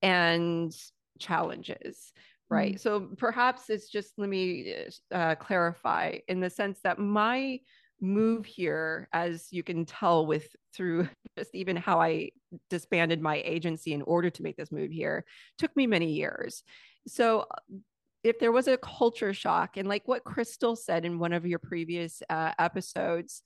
and 0.03 0.73
challenges 1.19 2.13
right 2.51 2.77
mm. 2.77 2.81
so 2.81 3.09
perhaps 3.19 3.69
it's 3.69 3.89
just 3.89 4.13
let 4.17 4.29
me 4.29 4.73
uh, 5.13 5.35
clarify 5.35 6.17
in 6.29 6.41
the 6.41 6.49
sense 6.49 6.79
that 6.85 6.99
my 6.99 7.59
move 8.01 8.47
here 8.47 9.09
as 9.13 9.49
you 9.51 9.63
can 9.63 9.85
tell 9.85 10.27
with 10.27 10.47
through 10.75 11.09
just 11.39 11.55
even 11.55 11.77
how 11.77 12.01
i 12.01 12.31
disbanded 12.71 13.21
my 13.21 13.43
agency 13.45 13.93
in 13.93 14.03
order 14.03 14.31
to 14.31 14.43
make 14.43 14.57
this 14.57 14.73
move 14.73 14.91
here 14.91 15.25
took 15.59 15.75
me 15.77 15.87
many 15.87 16.13
years. 16.13 16.63
So 17.07 17.47
if 18.25 18.39
there 18.39 18.53
was 18.53 18.67
a 18.67 18.77
culture 18.77 19.33
shock 19.33 19.77
and 19.77 19.89
like 19.89 20.03
what 20.07 20.25
crystal 20.25 20.75
said 20.75 21.05
in 21.05 21.19
one 21.19 21.33
of 21.33 21.47
your 21.47 21.61
previous 21.61 22.21
uh, 22.29 22.53
episodes 22.59 23.43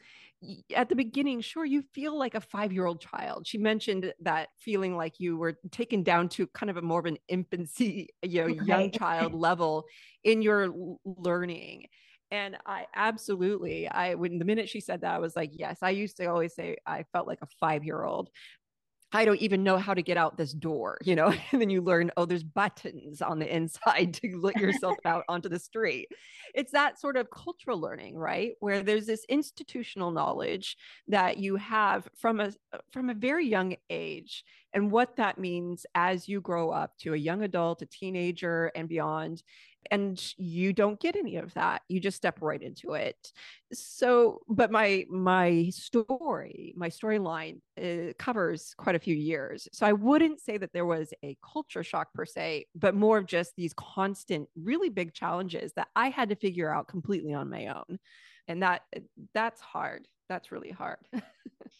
at 0.74 0.88
the 0.88 0.96
beginning 0.96 1.40
sure 1.40 1.64
you 1.64 1.82
feel 1.94 2.18
like 2.18 2.34
a 2.34 2.40
five 2.40 2.72
year 2.72 2.86
old 2.86 3.00
child. 3.00 3.46
She 3.46 3.58
mentioned 3.58 4.12
that 4.22 4.48
feeling 4.58 4.96
like 4.96 5.20
you 5.20 5.36
were 5.36 5.58
taken 5.70 6.02
down 6.02 6.28
to 6.30 6.46
kind 6.48 6.70
of 6.70 6.78
a 6.78 6.82
more 6.82 7.00
of 7.00 7.06
an 7.06 7.18
infancy 7.28 8.08
you 8.22 8.40
know 8.40 8.46
right. 8.48 8.66
young 8.66 8.90
child 8.90 9.34
level 9.34 9.84
in 10.24 10.42
your 10.42 10.72
learning 11.04 11.86
and 12.32 12.56
I 12.66 12.86
absolutely, 12.96 13.86
I 13.86 14.14
when 14.14 14.38
the 14.38 14.44
minute 14.44 14.68
she 14.68 14.80
said 14.80 15.02
that, 15.02 15.14
I 15.14 15.18
was 15.18 15.36
like, 15.36 15.50
yes. 15.52 15.78
I 15.82 15.90
used 15.90 16.16
to 16.16 16.26
always 16.26 16.54
say 16.54 16.78
I 16.86 17.04
felt 17.12 17.28
like 17.28 17.38
a 17.42 17.46
five 17.60 17.84
year 17.84 18.02
old 18.02 18.30
I 19.14 19.26
don't 19.26 19.40
even 19.42 19.62
know 19.62 19.76
how 19.76 19.92
to 19.92 20.02
get 20.02 20.16
out 20.16 20.38
this 20.38 20.52
door, 20.52 20.98
you 21.04 21.14
know? 21.14 21.34
And 21.52 21.60
then 21.60 21.68
you 21.68 21.82
learn, 21.82 22.10
oh, 22.16 22.24
there's 22.24 22.42
buttons 22.42 23.20
on 23.20 23.38
the 23.38 23.54
inside 23.54 24.14
to 24.22 24.40
let 24.40 24.56
yourself 24.56 24.96
out 25.04 25.24
onto 25.28 25.48
the 25.48 25.58
street. 25.58 26.08
It's 26.54 26.72
that 26.72 26.98
sort 26.98 27.16
of 27.16 27.30
cultural 27.30 27.78
learning, 27.78 28.16
right? 28.16 28.52
Where 28.60 28.82
there's 28.82 29.06
this 29.06 29.24
institutional 29.28 30.10
knowledge 30.10 30.76
that 31.08 31.36
you 31.36 31.56
have 31.56 32.08
from 32.16 32.40
a 32.40 32.52
from 32.90 33.10
a 33.10 33.14
very 33.14 33.46
young 33.46 33.76
age 33.90 34.44
and 34.74 34.90
what 34.90 35.16
that 35.16 35.38
means 35.38 35.86
as 35.94 36.28
you 36.28 36.40
grow 36.40 36.70
up 36.70 36.96
to 36.98 37.14
a 37.14 37.16
young 37.16 37.42
adult, 37.42 37.82
a 37.82 37.86
teenager 37.86 38.72
and 38.74 38.88
beyond 38.88 39.42
and 39.90 40.32
you 40.36 40.72
don't 40.72 41.00
get 41.00 41.16
any 41.16 41.36
of 41.36 41.52
that. 41.54 41.82
You 41.88 42.00
just 42.00 42.16
step 42.16 42.38
right 42.40 42.62
into 42.62 42.92
it. 42.94 43.16
So 43.72 44.40
but 44.48 44.70
my 44.70 45.04
my 45.10 45.70
story 45.70 46.72
my 46.76 46.88
storyline 46.88 47.60
uh, 47.82 48.12
covers 48.18 48.74
quite 48.76 48.94
a 48.94 49.00
few 49.00 49.14
years. 49.14 49.68
So 49.72 49.86
i 49.86 49.92
wouldn't 49.92 50.40
say 50.40 50.56
that 50.58 50.72
there 50.72 50.86
was 50.86 51.12
a 51.24 51.36
culture 51.42 51.82
shock 51.82 52.12
per 52.14 52.24
se 52.24 52.66
but 52.74 52.94
more 52.94 53.18
of 53.18 53.26
just 53.26 53.54
these 53.56 53.74
constant 53.74 54.48
really 54.56 54.88
big 54.88 55.12
challenges 55.12 55.72
that 55.74 55.88
i 55.96 56.08
had 56.10 56.28
to 56.28 56.36
figure 56.36 56.72
out 56.72 56.88
completely 56.88 57.32
on 57.34 57.50
my 57.50 57.68
own. 57.68 57.98
And 58.48 58.62
that 58.62 58.82
that's 59.34 59.60
hard. 59.60 60.06
That's 60.28 60.52
really 60.52 60.70
hard. 60.70 60.98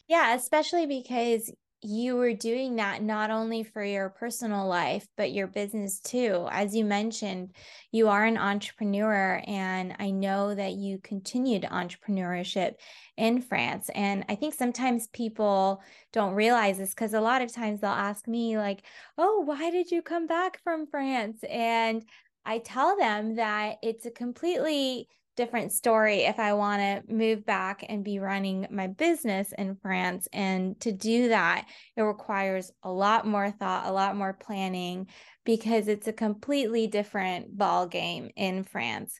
Yeah 0.08 0.34
especially 0.34 0.86
because 0.86 1.50
you 1.82 2.16
were 2.16 2.32
doing 2.32 2.76
that 2.76 3.02
not 3.02 3.30
only 3.30 3.64
for 3.64 3.82
your 3.82 4.08
personal 4.08 4.66
life, 4.66 5.06
but 5.16 5.32
your 5.32 5.48
business 5.48 6.00
too. 6.00 6.46
As 6.50 6.74
you 6.74 6.84
mentioned, 6.84 7.54
you 7.90 8.08
are 8.08 8.24
an 8.24 8.38
entrepreneur, 8.38 9.42
and 9.46 9.94
I 9.98 10.10
know 10.10 10.54
that 10.54 10.72
you 10.72 10.98
continued 11.02 11.62
entrepreneurship 11.62 12.74
in 13.16 13.42
France. 13.42 13.90
And 13.94 14.24
I 14.28 14.36
think 14.36 14.54
sometimes 14.54 15.08
people 15.08 15.82
don't 16.12 16.34
realize 16.34 16.78
this 16.78 16.90
because 16.90 17.14
a 17.14 17.20
lot 17.20 17.42
of 17.42 17.52
times 17.52 17.80
they'll 17.80 17.90
ask 17.90 18.28
me, 18.28 18.56
like, 18.56 18.84
oh, 19.18 19.42
why 19.44 19.70
did 19.70 19.90
you 19.90 20.02
come 20.02 20.26
back 20.26 20.62
from 20.62 20.86
France? 20.86 21.42
And 21.50 22.04
I 22.44 22.58
tell 22.58 22.96
them 22.96 23.36
that 23.36 23.76
it's 23.82 24.06
a 24.06 24.10
completely 24.10 25.08
different 25.36 25.72
story 25.72 26.20
if 26.20 26.38
I 26.38 26.52
want 26.54 26.80
to 26.80 27.12
move 27.12 27.44
back 27.44 27.84
and 27.88 28.04
be 28.04 28.18
running 28.18 28.66
my 28.70 28.86
business 28.86 29.52
in 29.56 29.76
France. 29.76 30.28
And 30.32 30.78
to 30.80 30.92
do 30.92 31.28
that, 31.28 31.66
it 31.96 32.02
requires 32.02 32.70
a 32.82 32.90
lot 32.90 33.26
more 33.26 33.50
thought, 33.50 33.86
a 33.86 33.92
lot 33.92 34.16
more 34.16 34.32
planning 34.32 35.08
because 35.44 35.88
it's 35.88 36.08
a 36.08 36.12
completely 36.12 36.86
different 36.86 37.56
ball 37.56 37.86
game 37.86 38.30
in 38.36 38.64
France. 38.64 39.18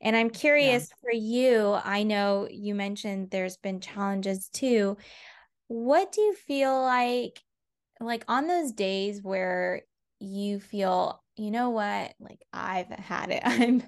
And 0.00 0.16
I'm 0.16 0.30
curious 0.30 0.90
yeah. 0.90 0.96
for 1.00 1.12
you, 1.16 1.78
I 1.84 2.02
know 2.02 2.48
you 2.50 2.74
mentioned 2.74 3.30
there's 3.30 3.56
been 3.56 3.80
challenges 3.80 4.48
too. 4.48 4.96
What 5.68 6.12
do 6.12 6.20
you 6.20 6.34
feel 6.34 6.82
like 6.82 7.40
like 8.00 8.24
on 8.26 8.48
those 8.48 8.72
days 8.72 9.22
where 9.22 9.82
you 10.18 10.60
feel 10.60 11.21
you 11.36 11.50
know 11.50 11.70
what? 11.70 12.14
Like 12.20 12.40
i've 12.52 12.88
had 12.88 13.30
it. 13.30 13.42
I'm 13.44 13.82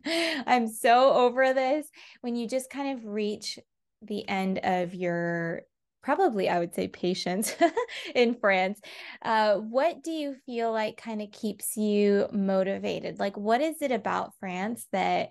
i'm 0.46 0.68
so 0.68 1.12
over 1.12 1.52
this. 1.52 1.88
When 2.20 2.36
you 2.36 2.48
just 2.48 2.70
kind 2.70 2.98
of 2.98 3.04
reach 3.06 3.58
the 4.02 4.28
end 4.28 4.60
of 4.62 4.94
your 4.94 5.62
probably 6.02 6.50
i 6.50 6.58
would 6.58 6.74
say 6.74 6.86
patience 6.86 7.56
in 8.14 8.34
france 8.34 8.78
uh, 9.22 9.54
what 9.54 10.02
do 10.02 10.10
you 10.10 10.36
feel 10.44 10.70
like 10.70 10.98
kind 10.98 11.22
of 11.22 11.32
keeps 11.32 11.78
you 11.78 12.28
motivated? 12.30 13.18
Like 13.18 13.38
what 13.38 13.62
is 13.62 13.80
it 13.80 13.90
about 13.90 14.32
france 14.38 14.86
that 14.92 15.30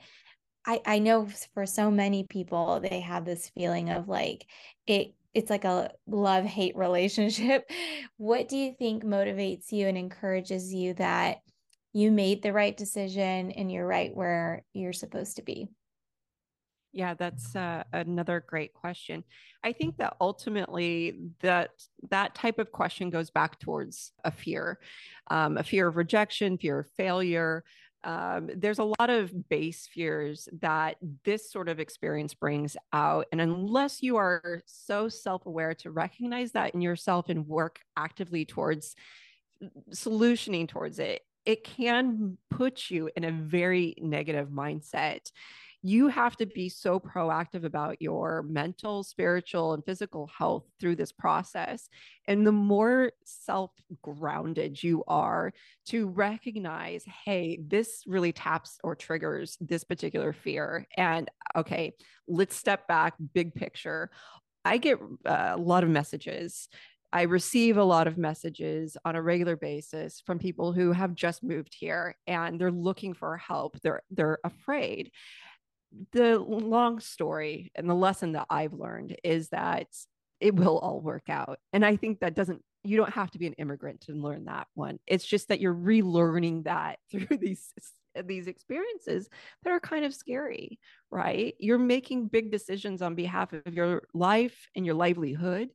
I, 0.65 0.81
I 0.85 0.99
know 0.99 1.27
for 1.53 1.65
so 1.65 1.91
many 1.91 2.23
people 2.23 2.79
they 2.79 3.01
have 3.01 3.25
this 3.25 3.49
feeling 3.49 3.89
of 3.89 4.07
like 4.07 4.47
it 4.87 5.13
it's 5.33 5.49
like 5.49 5.65
a 5.65 5.91
love 6.07 6.45
hate 6.45 6.75
relationship. 6.77 7.69
What 8.17 8.47
do 8.47 8.57
you 8.57 8.73
think 8.77 9.03
motivates 9.03 9.71
you 9.71 9.87
and 9.87 9.97
encourages 9.97 10.73
you 10.73 10.93
that 10.95 11.42
you 11.93 12.11
made 12.11 12.41
the 12.41 12.51
right 12.51 12.75
decision 12.75 13.51
and 13.51 13.71
you're 13.71 13.87
right 13.87 14.15
where 14.15 14.65
you're 14.73 14.93
supposed 14.93 15.37
to 15.37 15.43
be? 15.43 15.69
Yeah, 16.91 17.15
that's 17.15 17.55
uh, 17.55 17.83
another 17.91 18.43
great 18.45 18.73
question. 18.73 19.23
I 19.63 19.73
think 19.73 19.97
that 19.97 20.15
ultimately 20.21 21.17
that 21.41 21.71
that 22.11 22.35
type 22.35 22.59
of 22.59 22.71
question 22.71 23.09
goes 23.09 23.31
back 23.31 23.59
towards 23.59 24.11
a 24.23 24.31
fear, 24.31 24.79
um, 25.31 25.57
a 25.57 25.63
fear 25.63 25.87
of 25.87 25.97
rejection, 25.97 26.57
fear 26.57 26.79
of 26.79 26.89
failure. 26.95 27.63
Um, 28.03 28.49
there's 28.55 28.79
a 28.79 28.93
lot 28.99 29.09
of 29.09 29.49
base 29.49 29.87
fears 29.91 30.47
that 30.61 30.97
this 31.23 31.51
sort 31.51 31.67
of 31.67 31.79
experience 31.79 32.35
brings 32.35 32.77
out, 32.91 33.25
and 33.31 33.41
unless 33.41 34.03
you 34.03 34.17
are 34.17 34.61
so 34.67 35.09
self-aware 35.09 35.73
to 35.75 35.89
recognize 35.89 36.51
that 36.51 36.75
in 36.75 36.81
yourself 36.81 37.29
and 37.29 37.47
work 37.47 37.79
actively 37.97 38.45
towards 38.45 38.95
solutioning 39.91 40.67
towards 40.67 40.99
it, 40.99 41.21
it 41.45 41.63
can 41.63 42.37
put 42.49 42.89
you 42.89 43.09
in 43.15 43.23
a 43.23 43.31
very 43.31 43.95
negative 43.99 44.49
mindset. 44.49 45.31
You 45.85 46.07
have 46.07 46.37
to 46.37 46.45
be 46.45 46.69
so 46.69 46.97
proactive 46.97 47.65
about 47.65 48.01
your 48.01 48.43
mental, 48.43 49.03
spiritual, 49.03 49.73
and 49.73 49.83
physical 49.83 50.27
health 50.27 50.63
through 50.79 50.95
this 50.95 51.11
process. 51.11 51.89
And 52.25 52.47
the 52.47 52.53
more 52.53 53.11
self 53.25 53.71
grounded 54.01 54.81
you 54.81 55.03
are 55.09 55.51
to 55.87 56.07
recognize, 56.07 57.03
hey, 57.25 57.59
this 57.67 58.03
really 58.07 58.31
taps 58.31 58.77
or 58.81 58.95
triggers 58.95 59.57
this 59.59 59.83
particular 59.83 60.31
fear. 60.31 60.87
And 60.95 61.29
okay, 61.53 61.91
let's 62.29 62.55
step 62.55 62.87
back, 62.87 63.15
big 63.33 63.53
picture. 63.53 64.09
I 64.63 64.77
get 64.77 64.99
uh, 65.25 65.51
a 65.55 65.57
lot 65.57 65.83
of 65.83 65.89
messages 65.89 66.69
I 67.13 67.23
receive 67.23 67.77
a 67.77 67.83
lot 67.83 68.07
of 68.07 68.17
messages 68.17 68.97
on 69.05 69.15
a 69.15 69.21
regular 69.21 69.55
basis 69.55 70.23
from 70.25 70.39
people 70.39 70.73
who 70.73 70.91
have 70.91 71.13
just 71.13 71.43
moved 71.43 71.75
here 71.79 72.15
and 72.25 72.59
they're 72.59 72.71
looking 72.71 73.13
for 73.13 73.37
help. 73.37 73.79
They're 73.81 74.01
they're 74.09 74.39
afraid. 74.43 75.11
The 76.11 76.39
long 76.39 76.99
story 76.99 77.71
and 77.75 77.87
the 77.87 77.93
lesson 77.93 78.31
that 78.31 78.47
I've 78.49 78.73
learned 78.73 79.15
is 79.23 79.49
that 79.49 79.87
it 80.39 80.55
will 80.55 80.79
all 80.79 81.01
work 81.01 81.29
out. 81.29 81.59
And 81.71 81.85
I 81.85 81.97
think 81.97 82.19
that 82.21 82.33
doesn't 82.33 82.63
you 82.83 82.97
don't 82.97 83.13
have 83.13 83.29
to 83.31 83.37
be 83.37 83.45
an 83.45 83.53
immigrant 83.53 84.01
to 84.01 84.13
learn 84.13 84.45
that 84.45 84.65
one. 84.73 84.97
It's 85.05 85.23
just 85.23 85.49
that 85.49 85.61
you're 85.61 85.75
relearning 85.75 86.63
that 86.63 86.97
through 87.11 87.37
these 87.37 87.71
these 88.25 88.47
experiences 88.47 89.29
that 89.63 89.71
are 89.71 89.79
kind 89.79 90.03
of 90.03 90.15
scary, 90.15 90.79
right? 91.11 91.53
You're 91.59 91.77
making 91.77 92.29
big 92.29 92.51
decisions 92.51 93.03
on 93.03 93.13
behalf 93.13 93.53
of 93.53 93.73
your 93.73 94.03
life 94.15 94.67
and 94.75 94.83
your 94.83 94.95
livelihood 94.95 95.69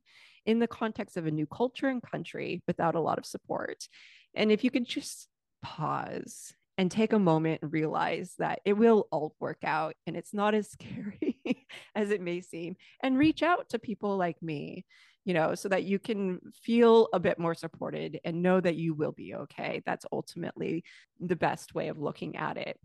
in 0.45 0.59
the 0.59 0.67
context 0.67 1.17
of 1.17 1.25
a 1.25 1.31
new 1.31 1.45
culture 1.45 1.87
and 1.87 2.01
country 2.01 2.61
without 2.67 2.95
a 2.95 2.99
lot 3.01 3.17
of 3.17 3.25
support. 3.25 3.87
And 4.35 4.51
if 4.51 4.63
you 4.63 4.71
could 4.71 4.85
just 4.85 5.27
pause 5.61 6.53
and 6.77 6.89
take 6.89 7.11
a 7.11 7.19
moment 7.19 7.61
and 7.61 7.73
realize 7.73 8.35
that 8.39 8.61
it 8.63 8.73
will 8.73 9.07
all 9.11 9.35
work 9.39 9.59
out 9.63 9.95
and 10.07 10.15
it's 10.15 10.33
not 10.33 10.53
as 10.53 10.71
scary 10.71 11.65
as 11.95 12.11
it 12.11 12.21
may 12.21 12.41
seem, 12.41 12.75
and 13.03 13.17
reach 13.17 13.43
out 13.43 13.69
to 13.69 13.79
people 13.79 14.15
like 14.17 14.41
me, 14.41 14.85
you 15.25 15.33
know, 15.33 15.55
so 15.55 15.69
that 15.69 15.83
you 15.83 15.99
can 15.99 16.39
feel 16.63 17.09
a 17.13 17.19
bit 17.19 17.37
more 17.37 17.53
supported 17.53 18.19
and 18.23 18.41
know 18.41 18.59
that 18.61 18.75
you 18.75 18.93
will 18.93 19.11
be 19.11 19.35
okay. 19.35 19.81
That's 19.85 20.05
ultimately 20.11 20.83
the 21.19 21.35
best 21.35 21.75
way 21.75 21.89
of 21.89 21.99
looking 21.99 22.37
at 22.37 22.57
it. 22.57 22.79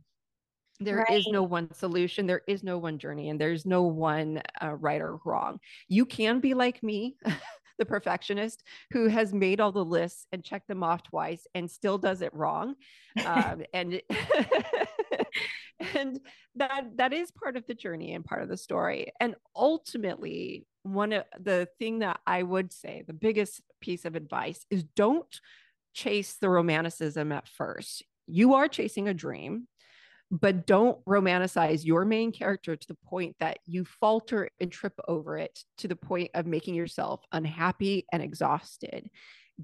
There 0.80 0.98
right. 1.08 1.18
is 1.18 1.26
no 1.28 1.42
one 1.42 1.72
solution. 1.72 2.26
There 2.26 2.42
is 2.48 2.64
no 2.64 2.78
one 2.78 2.98
journey, 2.98 3.28
and 3.28 3.40
there's 3.40 3.64
no 3.64 3.82
one 3.82 4.42
uh, 4.60 4.74
right 4.74 5.00
or 5.00 5.18
wrong. 5.24 5.60
You 5.88 6.04
can 6.04 6.40
be 6.40 6.54
like 6.54 6.82
me. 6.82 7.16
the 7.78 7.84
perfectionist 7.84 8.62
who 8.92 9.08
has 9.08 9.32
made 9.32 9.60
all 9.60 9.72
the 9.72 9.84
lists 9.84 10.26
and 10.32 10.44
checked 10.44 10.68
them 10.68 10.82
off 10.82 11.02
twice 11.02 11.46
and 11.54 11.70
still 11.70 11.98
does 11.98 12.22
it 12.22 12.32
wrong. 12.34 12.74
Um, 13.24 13.62
and 13.74 14.00
and 15.94 16.20
that 16.56 16.96
that 16.96 17.12
is 17.12 17.30
part 17.30 17.56
of 17.56 17.66
the 17.66 17.74
journey 17.74 18.14
and 18.14 18.24
part 18.24 18.42
of 18.42 18.48
the 18.48 18.56
story. 18.56 19.12
And 19.20 19.34
ultimately, 19.56 20.66
one 20.82 21.12
of 21.12 21.24
the 21.40 21.68
thing 21.78 22.00
that 22.00 22.20
I 22.26 22.42
would 22.42 22.72
say, 22.72 23.02
the 23.06 23.12
biggest 23.12 23.60
piece 23.80 24.04
of 24.04 24.14
advice 24.14 24.64
is 24.70 24.84
don't 24.84 25.40
chase 25.94 26.34
the 26.34 26.48
romanticism 26.48 27.32
at 27.32 27.48
first. 27.48 28.04
You 28.26 28.54
are 28.54 28.68
chasing 28.68 29.08
a 29.08 29.14
dream 29.14 29.68
but 30.40 30.66
don't 30.66 31.02
romanticize 31.04 31.84
your 31.84 32.04
main 32.04 32.32
character 32.32 32.74
to 32.74 32.88
the 32.88 32.96
point 33.06 33.36
that 33.38 33.58
you 33.66 33.84
falter 33.84 34.48
and 34.58 34.72
trip 34.72 34.98
over 35.06 35.38
it 35.38 35.62
to 35.78 35.86
the 35.86 35.94
point 35.94 36.30
of 36.34 36.44
making 36.44 36.74
yourself 36.74 37.20
unhappy 37.30 38.04
and 38.12 38.20
exhausted. 38.20 39.08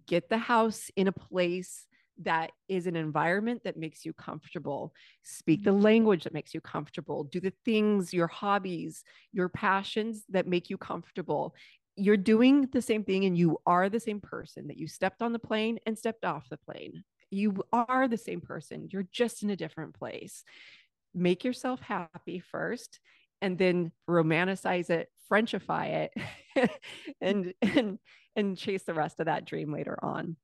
Get 0.06 0.28
the 0.28 0.38
house 0.38 0.88
in 0.94 1.08
a 1.08 1.12
place 1.12 1.86
that 2.22 2.52
is 2.68 2.86
an 2.86 2.94
environment 2.94 3.62
that 3.64 3.78
makes 3.78 4.04
you 4.04 4.12
comfortable. 4.12 4.92
Speak 5.24 5.64
the 5.64 5.72
mm-hmm. 5.72 5.80
language 5.80 6.22
that 6.22 6.34
makes 6.34 6.54
you 6.54 6.60
comfortable. 6.60 7.24
Do 7.24 7.40
the 7.40 7.52
things, 7.64 8.14
your 8.14 8.28
hobbies, 8.28 9.02
your 9.32 9.48
passions 9.48 10.24
that 10.28 10.46
make 10.46 10.70
you 10.70 10.78
comfortable. 10.78 11.52
You're 11.96 12.16
doing 12.16 12.68
the 12.72 12.82
same 12.82 13.02
thing 13.02 13.24
and 13.24 13.36
you 13.36 13.58
are 13.66 13.88
the 13.88 13.98
same 13.98 14.20
person 14.20 14.68
that 14.68 14.76
you 14.76 14.86
stepped 14.86 15.20
on 15.20 15.32
the 15.32 15.38
plane 15.40 15.80
and 15.84 15.98
stepped 15.98 16.24
off 16.24 16.48
the 16.48 16.58
plane 16.58 17.02
you 17.30 17.62
are 17.72 18.08
the 18.08 18.16
same 18.16 18.40
person. 18.40 18.88
You're 18.90 19.08
just 19.10 19.42
in 19.42 19.50
a 19.50 19.56
different 19.56 19.94
place. 19.94 20.44
Make 21.14 21.44
yourself 21.44 21.80
happy 21.80 22.40
first 22.40 23.00
and 23.40 23.56
then 23.56 23.92
romanticize 24.08 24.90
it 24.90 25.08
frenchify 25.30 26.08
it 26.56 26.70
and 27.20 27.54
and 27.62 27.98
and 28.36 28.56
chase 28.56 28.82
the 28.82 28.94
rest 28.94 29.20
of 29.20 29.26
that 29.26 29.44
dream 29.44 29.72
later 29.72 29.98
on. 30.02 30.36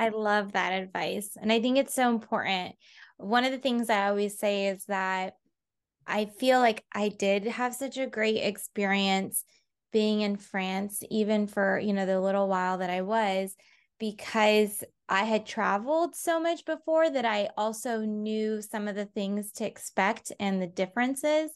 I 0.00 0.08
love 0.08 0.52
that 0.52 0.72
advice 0.72 1.36
and 1.40 1.52
i 1.52 1.60
think 1.60 1.78
it's 1.78 1.94
so 1.94 2.10
important. 2.10 2.74
One 3.16 3.44
of 3.44 3.52
the 3.52 3.58
things 3.58 3.90
i 3.90 4.08
always 4.08 4.38
say 4.38 4.68
is 4.68 4.84
that 4.86 5.34
i 6.06 6.26
feel 6.26 6.60
like 6.60 6.84
i 6.94 7.08
did 7.08 7.44
have 7.44 7.74
such 7.74 7.98
a 7.98 8.06
great 8.06 8.38
experience 8.38 9.44
being 9.92 10.20
in 10.20 10.36
france 10.36 11.02
even 11.10 11.46
for 11.46 11.78
you 11.78 11.92
know 11.92 12.06
the 12.06 12.20
little 12.20 12.46
while 12.48 12.78
that 12.78 12.90
i 12.90 13.02
was 13.02 13.56
because 13.98 14.84
I 15.08 15.24
had 15.24 15.46
traveled 15.46 16.14
so 16.14 16.38
much 16.38 16.64
before 16.64 17.08
that 17.08 17.24
I 17.24 17.48
also 17.56 18.00
knew 18.00 18.60
some 18.60 18.88
of 18.88 18.94
the 18.94 19.06
things 19.06 19.52
to 19.52 19.66
expect 19.66 20.32
and 20.38 20.60
the 20.60 20.66
differences. 20.66 21.50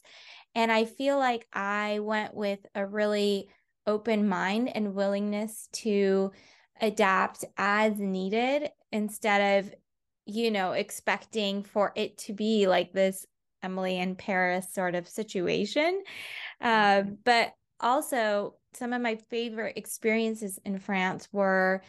And 0.55 0.71
I 0.71 0.85
feel 0.85 1.17
like 1.17 1.47
I 1.53 1.99
went 1.99 2.33
with 2.33 2.59
a 2.73 2.85
really 2.85 3.49
open 3.85 4.27
mind 4.27 4.75
and 4.75 4.95
willingness 4.95 5.67
to 5.73 6.31
adapt 6.81 7.45
as 7.57 7.99
needed 7.99 8.69
instead 8.91 9.59
of, 9.59 9.73
you 10.25 10.51
know, 10.51 10.71
expecting 10.71 11.63
for 11.63 11.91
it 11.95 12.17
to 12.19 12.33
be 12.33 12.67
like 12.67 12.93
this 12.93 13.25
Emily 13.61 13.97
in 13.97 14.15
Paris 14.15 14.73
sort 14.73 14.95
of 14.95 15.07
situation. 15.07 16.03
Uh, 16.59 17.03
but 17.23 17.53
also, 17.79 18.55
some 18.73 18.93
of 18.93 19.01
my 19.01 19.17
favorite 19.29 19.77
experiences 19.77 20.59
in 20.65 20.79
France 20.79 21.27
were 21.31 21.83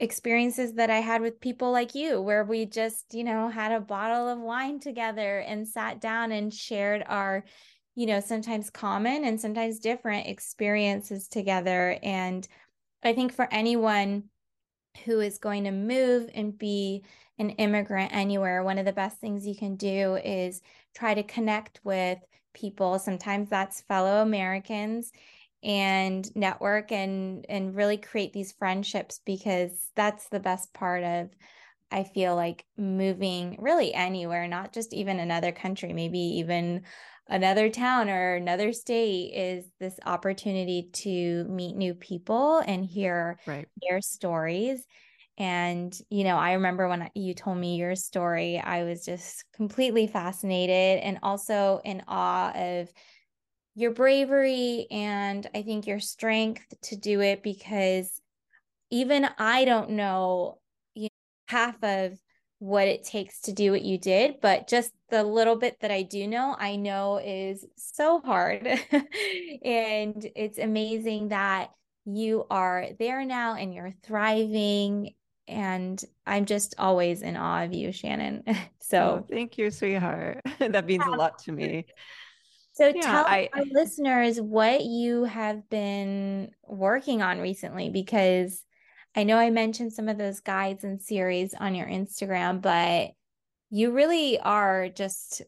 experiences 0.00 0.72
that 0.74 0.90
I 0.90 0.98
had 0.98 1.20
with 1.20 1.40
people 1.40 1.70
like 1.70 1.94
you, 1.94 2.20
where 2.20 2.42
we 2.42 2.66
just, 2.66 3.14
you 3.14 3.22
know, 3.22 3.48
had 3.48 3.70
a 3.70 3.80
bottle 3.80 4.28
of 4.28 4.40
wine 4.40 4.80
together 4.80 5.38
and 5.40 5.68
sat 5.68 6.00
down 6.00 6.32
and 6.32 6.52
shared 6.52 7.04
our, 7.06 7.44
you 7.94 8.06
know, 8.06 8.20
sometimes 8.20 8.70
common 8.70 9.24
and 9.24 9.40
sometimes 9.40 9.78
different 9.78 10.26
experiences 10.26 11.28
together. 11.28 11.98
And 12.02 12.48
I 13.04 13.12
think 13.12 13.32
for 13.34 13.46
anyone 13.52 14.24
who 15.04 15.20
is 15.20 15.38
going 15.38 15.64
to 15.64 15.70
move 15.70 16.30
and 16.34 16.58
be 16.58 17.04
an 17.38 17.50
immigrant 17.50 18.12
anywhere, 18.12 18.64
one 18.64 18.78
of 18.78 18.86
the 18.86 18.92
best 18.92 19.18
things 19.18 19.46
you 19.46 19.54
can 19.54 19.76
do 19.76 20.16
is 20.16 20.62
try 20.94 21.14
to 21.14 21.22
connect 21.22 21.80
with 21.84 22.18
people. 22.54 22.98
Sometimes 22.98 23.48
that's 23.48 23.82
fellow 23.82 24.22
Americans 24.22 25.12
and 25.62 26.34
network 26.36 26.90
and 26.92 27.44
and 27.48 27.74
really 27.74 27.98
create 27.98 28.32
these 28.32 28.52
friendships 28.52 29.20
because 29.26 29.90
that's 29.96 30.28
the 30.30 30.40
best 30.40 30.72
part 30.74 31.04
of 31.04 31.30
I 31.90 32.04
feel 32.04 32.36
like 32.36 32.66
moving 32.76 33.56
really 33.60 33.92
anywhere, 33.92 34.46
not 34.46 34.72
just 34.72 34.94
even 34.94 35.18
another 35.18 35.50
country, 35.52 35.92
maybe 35.92 36.18
even 36.20 36.84
another 37.28 37.68
town 37.68 38.08
or 38.08 38.34
another 38.36 38.72
state 38.72 39.32
is 39.34 39.72
this 39.80 39.98
opportunity 40.06 40.90
to 40.94 41.44
meet 41.44 41.76
new 41.76 41.94
people 41.94 42.58
and 42.60 42.84
hear 42.84 43.40
right. 43.46 43.68
their 43.82 44.00
stories. 44.00 44.86
And, 45.38 45.96
you 46.10 46.22
know, 46.24 46.36
I 46.36 46.52
remember 46.52 46.86
when 46.88 47.10
you 47.14 47.34
told 47.34 47.58
me 47.58 47.76
your 47.76 47.96
story, 47.96 48.58
I 48.58 48.84
was 48.84 49.04
just 49.04 49.44
completely 49.52 50.06
fascinated 50.06 51.02
and 51.02 51.18
also 51.22 51.80
in 51.84 52.02
awe 52.06 52.52
of 52.54 52.92
your 53.80 53.92
bravery 53.92 54.86
and 54.90 55.48
I 55.54 55.62
think 55.62 55.86
your 55.86 56.00
strength 56.00 56.66
to 56.82 56.96
do 56.96 57.22
it 57.22 57.42
because 57.42 58.20
even 58.90 59.26
I 59.38 59.64
don't 59.64 59.90
know, 59.90 60.58
you 60.94 61.04
know 61.04 61.08
half 61.48 61.82
of 61.82 62.18
what 62.58 62.88
it 62.88 63.04
takes 63.04 63.40
to 63.40 63.52
do 63.52 63.72
what 63.72 63.82
you 63.82 63.96
did, 63.96 64.36
but 64.42 64.68
just 64.68 64.92
the 65.08 65.24
little 65.24 65.56
bit 65.56 65.78
that 65.80 65.90
I 65.90 66.02
do 66.02 66.26
know, 66.26 66.54
I 66.58 66.76
know 66.76 67.18
is 67.24 67.64
so 67.76 68.20
hard. 68.20 68.66
and 69.64 70.26
it's 70.36 70.58
amazing 70.58 71.28
that 71.28 71.70
you 72.04 72.44
are 72.50 72.88
there 72.98 73.24
now 73.24 73.54
and 73.54 73.74
you're 73.74 73.94
thriving. 74.02 75.14
And 75.48 76.02
I'm 76.26 76.44
just 76.44 76.74
always 76.78 77.22
in 77.22 77.36
awe 77.36 77.64
of 77.64 77.72
you, 77.72 77.92
Shannon. 77.92 78.44
Oh, 78.92 78.96
so 78.96 79.20
oh, 79.22 79.26
thank 79.30 79.56
you, 79.56 79.70
sweetheart. 79.70 80.40
that 80.58 80.84
means 80.84 81.06
a 81.06 81.10
lot 81.10 81.38
to 81.44 81.52
me. 81.52 81.86
So 82.80 82.86
yeah, 82.86 83.02
tell 83.02 83.26
I, 83.26 83.50
our 83.52 83.64
listeners 83.70 84.40
what 84.40 84.82
you 84.84 85.24
have 85.24 85.68
been 85.68 86.50
working 86.66 87.20
on 87.20 87.38
recently 87.38 87.90
because 87.90 88.64
I 89.14 89.24
know 89.24 89.36
I 89.36 89.50
mentioned 89.50 89.92
some 89.92 90.08
of 90.08 90.16
those 90.16 90.40
guides 90.40 90.82
and 90.82 91.02
series 91.02 91.52
on 91.52 91.74
your 91.74 91.86
Instagram, 91.86 92.62
but 92.62 93.10
you 93.68 93.90
really 93.90 94.40
are 94.40 94.88
just 94.88 95.42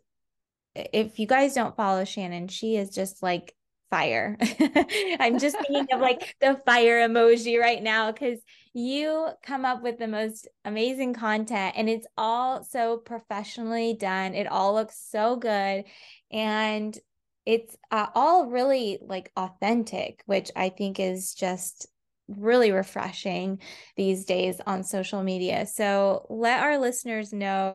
if 0.74 1.18
you 1.18 1.26
guys 1.26 1.54
don't 1.54 1.74
follow 1.74 2.04
Shannon, 2.04 2.48
she 2.48 2.76
is 2.76 2.90
just 2.90 3.22
like 3.22 3.54
fire. 3.88 4.36
I'm 5.18 5.38
just 5.38 5.56
thinking 5.56 5.86
of 5.90 6.00
like 6.02 6.36
the 6.42 6.60
fire 6.66 7.08
emoji 7.08 7.58
right 7.58 7.82
now 7.82 8.12
because 8.12 8.40
you 8.74 9.28
come 9.42 9.64
up 9.64 9.82
with 9.82 9.98
the 9.98 10.06
most 10.06 10.48
amazing 10.66 11.14
content 11.14 11.76
and 11.78 11.88
it's 11.88 12.06
all 12.18 12.62
so 12.62 12.98
professionally 12.98 13.94
done. 13.94 14.34
It 14.34 14.46
all 14.48 14.74
looks 14.74 15.02
so 15.10 15.36
good. 15.36 15.84
And 16.30 16.98
it's 17.44 17.76
uh, 17.90 18.06
all 18.14 18.46
really 18.46 18.98
like 19.00 19.32
authentic, 19.36 20.22
which 20.26 20.50
I 20.54 20.68
think 20.68 21.00
is 21.00 21.34
just 21.34 21.86
really 22.28 22.70
refreshing 22.70 23.60
these 23.96 24.24
days 24.24 24.60
on 24.66 24.84
social 24.84 25.22
media. 25.22 25.66
So 25.66 26.26
let 26.30 26.62
our 26.62 26.78
listeners 26.78 27.32
know 27.32 27.74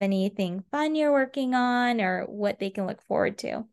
anything 0.00 0.64
fun 0.70 0.94
you're 0.94 1.12
working 1.12 1.54
on 1.54 2.00
or 2.00 2.24
what 2.26 2.58
they 2.58 2.70
can 2.70 2.86
look 2.86 3.02
forward 3.02 3.38
to. 3.38 3.64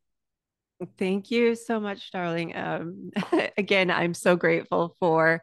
Thank 0.97 1.31
you 1.31 1.55
so 1.55 1.79
much, 1.79 2.11
darling. 2.11 2.55
Um, 2.55 3.11
again, 3.57 3.89
I'm 3.89 4.13
so 4.13 4.35
grateful 4.35 4.95
for 4.99 5.41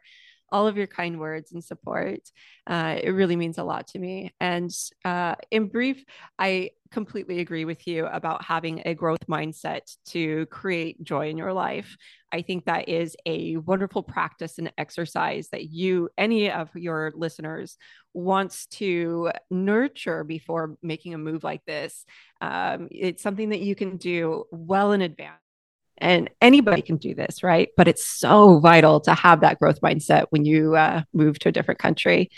all 0.51 0.67
of 0.67 0.77
your 0.77 0.87
kind 0.87 1.19
words 1.19 1.51
and 1.51 1.63
support. 1.63 2.19
Uh, 2.67 2.97
it 3.01 3.11
really 3.11 3.35
means 3.35 3.57
a 3.57 3.63
lot 3.63 3.87
to 3.87 3.99
me. 3.99 4.33
And 4.39 4.71
uh, 5.03 5.35
in 5.51 5.67
brief, 5.67 6.03
I 6.37 6.71
completely 6.91 7.39
agree 7.39 7.65
with 7.65 7.87
you 7.87 8.05
about 8.05 8.43
having 8.43 8.81
a 8.85 8.93
growth 8.93 9.27
mindset 9.27 9.95
to 10.05 10.45
create 10.47 11.03
joy 11.03 11.29
in 11.29 11.37
your 11.37 11.51
life. 11.51 11.97
I 12.31 12.41
think 12.41 12.65
that 12.65 12.87
is 12.89 13.15
a 13.25 13.57
wonderful 13.57 14.03
practice 14.03 14.57
and 14.57 14.71
exercise 14.77 15.49
that 15.49 15.65
you, 15.65 16.09
any 16.17 16.51
of 16.51 16.69
your 16.75 17.11
listeners, 17.15 17.77
wants 18.13 18.67
to 18.67 19.31
nurture 19.49 20.23
before 20.23 20.77
making 20.81 21.13
a 21.13 21.17
move 21.17 21.43
like 21.43 21.65
this. 21.65 22.05
Um, 22.39 22.87
it's 22.91 23.23
something 23.23 23.49
that 23.49 23.61
you 23.61 23.75
can 23.75 23.97
do 23.97 24.45
well 24.51 24.91
in 24.91 25.01
advance 25.01 25.39
and 25.97 26.29
anybody 26.41 26.81
can 26.81 26.97
do 26.97 27.13
this 27.15 27.43
right? 27.43 27.69
But 27.77 27.87
it's 27.87 28.05
so 28.05 28.59
vital 28.59 28.99
to 29.01 29.13
have 29.13 29.41
that 29.41 29.59
growth 29.59 29.81
mindset 29.81 30.25
when 30.29 30.45
you 30.45 30.75
uh, 30.75 31.03
move 31.13 31.39
to 31.39 31.49
a 31.49 31.51
different 31.51 31.79
country 31.79 32.31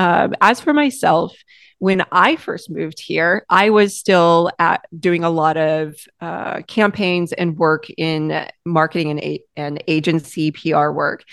Um, 0.00 0.34
as 0.40 0.62
for 0.62 0.72
myself, 0.72 1.36
when 1.78 2.02
I 2.10 2.36
first 2.36 2.70
moved 2.70 3.00
here, 3.00 3.44
I 3.50 3.68
was 3.68 3.98
still 3.98 4.50
at 4.58 4.86
doing 4.98 5.24
a 5.24 5.30
lot 5.30 5.58
of 5.58 5.94
uh, 6.22 6.62
campaigns 6.62 7.34
and 7.34 7.58
work 7.58 7.84
in 7.98 8.46
marketing 8.64 9.10
and, 9.10 9.20
a- 9.20 9.44
and 9.56 9.84
agency 9.88 10.52
PR 10.52 10.88
work. 10.88 11.24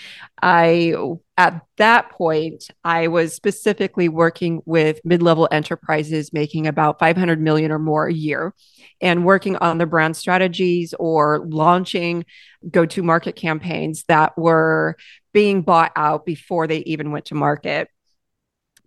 I 0.42 0.94
at 1.38 1.62
that 1.78 2.10
point, 2.10 2.68
I 2.84 3.08
was 3.08 3.34
specifically 3.34 4.10
working 4.10 4.60
with 4.66 5.00
mid-level 5.02 5.48
enterprises 5.50 6.34
making 6.34 6.66
about 6.66 6.98
500 6.98 7.40
million 7.40 7.72
or 7.72 7.78
more 7.78 8.06
a 8.06 8.12
year 8.12 8.52
and 9.00 9.24
working 9.24 9.56
on 9.56 9.78
the 9.78 9.86
brand 9.86 10.14
strategies 10.14 10.92
or 10.98 11.42
launching 11.46 12.26
go-to-market 12.70 13.34
campaigns 13.34 14.04
that 14.08 14.36
were 14.36 14.96
being 15.32 15.62
bought 15.62 15.92
out 15.96 16.26
before 16.26 16.66
they 16.66 16.80
even 16.80 17.12
went 17.12 17.26
to 17.26 17.34
market 17.34 17.88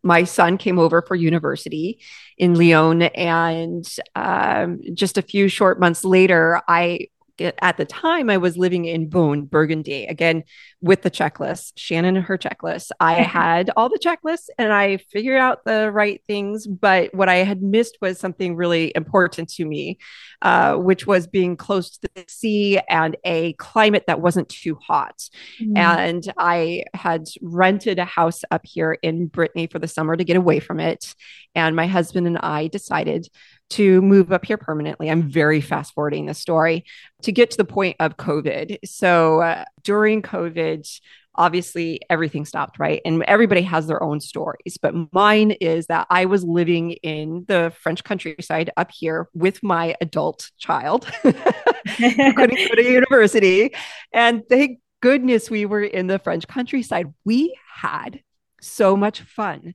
my 0.04 0.24
son 0.24 0.58
came 0.58 0.80
over 0.80 1.02
for 1.02 1.16
university 1.16 2.00
in 2.38 2.56
Lyon. 2.56 3.04
And 3.04 3.88
um, 4.16 4.80
just 4.94 5.18
a 5.18 5.22
few 5.22 5.48
short 5.48 5.80
months 5.80 6.04
later, 6.04 6.62
I 6.68 7.08
at 7.46 7.78
the 7.78 7.86
time 7.86 8.30
I 8.30 8.38
was 8.38 8.58
living 8.58 8.86
in 8.86 9.10
Beaune, 9.10 9.50
Burgundy, 9.50 10.06
again 10.06 10.44
with 10.82 11.02
the 11.04 11.12
checklist, 11.12 11.74
Shannon 11.76 12.18
and 12.18 12.26
her 12.26 12.38
checklist. 12.38 12.90
I 13.00 13.14
had 13.22 13.70
all 13.78 13.90
the 13.90 14.00
checklists 14.00 14.48
and 14.58 14.74
I 14.74 14.98
figured 14.98 15.40
out 15.40 15.64
the 15.66 15.92
right 15.92 16.22
things, 16.26 16.68
but 16.68 17.14
what 17.14 17.30
I 17.30 17.38
had 17.38 17.62
missed 17.62 17.98
was 18.02 18.20
something 18.20 18.56
really 18.56 18.92
important 18.96 19.50
to 19.54 19.66
me, 19.66 20.00
uh, 20.42 20.76
which 20.76 21.06
was 21.06 21.28
being 21.28 21.56
close 21.56 21.98
to 21.98 22.10
the 22.16 22.26
sea 22.28 22.80
and 22.90 23.16
a 23.24 23.54
climate 23.54 24.06
that 24.08 24.22
wasn't 24.22 24.50
too 24.50 24.76
hot. 24.76 25.30
Mm. 25.62 25.78
And 25.78 26.34
I 26.38 26.86
had 26.94 27.26
rented 27.42 28.00
a 28.00 28.06
house 28.06 28.42
up 28.50 28.62
here 28.64 28.98
in 29.02 29.28
Brittany 29.28 29.68
for 29.68 29.80
the 29.80 29.88
summer 29.88 30.16
to 30.16 30.24
get 30.24 30.38
away 30.38 30.60
from 30.60 30.80
it. 30.80 31.16
And 31.54 31.76
my 31.76 31.88
husband 31.88 32.28
and 32.28 32.38
I 32.38 32.68
decided 32.68 33.28
to 33.72 34.02
move 34.02 34.32
up 34.32 34.46
here 34.46 34.58
permanently. 34.58 35.10
I'm 35.10 35.30
very 35.30 35.62
fast 35.62 35.94
forwarding 35.94 36.26
the 36.26 36.34
story 36.34 36.86
to 37.24 37.32
get 37.32 37.52
to 37.52 37.58
the 37.58 37.66
point 37.66 37.96
of 38.00 38.18
COVID. 38.18 38.80
So 38.86 39.42
uh, 39.42 39.66
during 39.84 40.22
COVID, 40.22 40.88
obviously 41.36 42.02
everything 42.10 42.46
stopped, 42.46 42.80
right? 42.80 43.02
And 43.06 43.24
everybody 43.24 43.62
has 43.62 43.88
their 43.88 44.02
own 44.04 44.20
stories. 44.20 44.78
But 44.82 44.94
mine 45.14 45.52
is 45.52 45.88
that 45.88 46.08
I 46.10 46.26
was 46.26 46.44
living 46.44 46.92
in 46.92 47.46
the 47.48 47.74
French 47.82 48.04
countryside 48.04 48.72
up 48.76 48.92
here 48.92 49.30
with 49.34 49.64
my 49.64 49.96
adult 50.02 50.52
child, 50.58 51.10
couldn't 51.22 52.36
go 52.36 52.48
to 52.76 52.84
university. 52.84 53.74
And 54.12 54.44
thank 54.50 54.80
goodness 55.02 55.50
we 55.50 55.66
were 55.66 55.84
in 55.84 56.08
the 56.08 56.20
French 56.20 56.48
countryside. 56.48 57.14
We 57.24 57.58
had 57.74 58.22
so 58.62 58.96
much 58.96 59.22
fun 59.22 59.74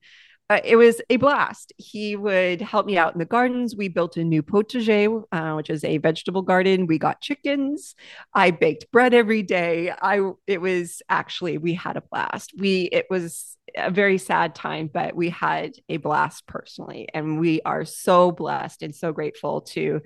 uh, 0.48 0.60
it 0.64 0.76
was 0.76 1.00
a 1.10 1.16
blast. 1.16 1.72
He 1.76 2.14
would 2.14 2.60
help 2.60 2.86
me 2.86 2.96
out 2.96 3.12
in 3.12 3.18
the 3.18 3.24
gardens. 3.24 3.74
We 3.74 3.88
built 3.88 4.16
a 4.16 4.22
new 4.22 4.42
potager, 4.42 5.24
uh, 5.32 5.54
which 5.54 5.70
is 5.70 5.82
a 5.82 5.98
vegetable 5.98 6.42
garden. 6.42 6.86
We 6.86 6.98
got 6.98 7.20
chickens. 7.20 7.96
I 8.32 8.52
baked 8.52 8.92
bread 8.92 9.12
every 9.12 9.42
day. 9.42 9.90
I 9.90 10.30
it 10.46 10.60
was 10.60 11.02
actually 11.08 11.58
we 11.58 11.74
had 11.74 11.96
a 11.96 12.02
blast. 12.02 12.52
We 12.56 12.82
it 12.92 13.06
was 13.10 13.56
a 13.76 13.90
very 13.90 14.18
sad 14.18 14.54
time, 14.54 14.88
but 14.92 15.16
we 15.16 15.30
had 15.30 15.72
a 15.88 15.96
blast 15.96 16.46
personally, 16.46 17.08
and 17.12 17.40
we 17.40 17.60
are 17.62 17.84
so 17.84 18.30
blessed 18.30 18.82
and 18.82 18.94
so 18.94 19.12
grateful 19.12 19.62
to 19.62 20.00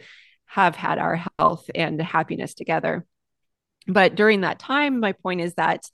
have 0.47 0.75
had 0.75 0.99
our 0.99 1.23
health 1.39 1.71
and 1.75 2.01
happiness 2.01 2.55
together 2.55 3.07
but 3.87 4.15
during 4.15 4.43
that 4.43 4.59
time 4.59 5.01
my 5.01 5.13
point 5.13 5.41
is 5.41 5.55
that 5.55 5.85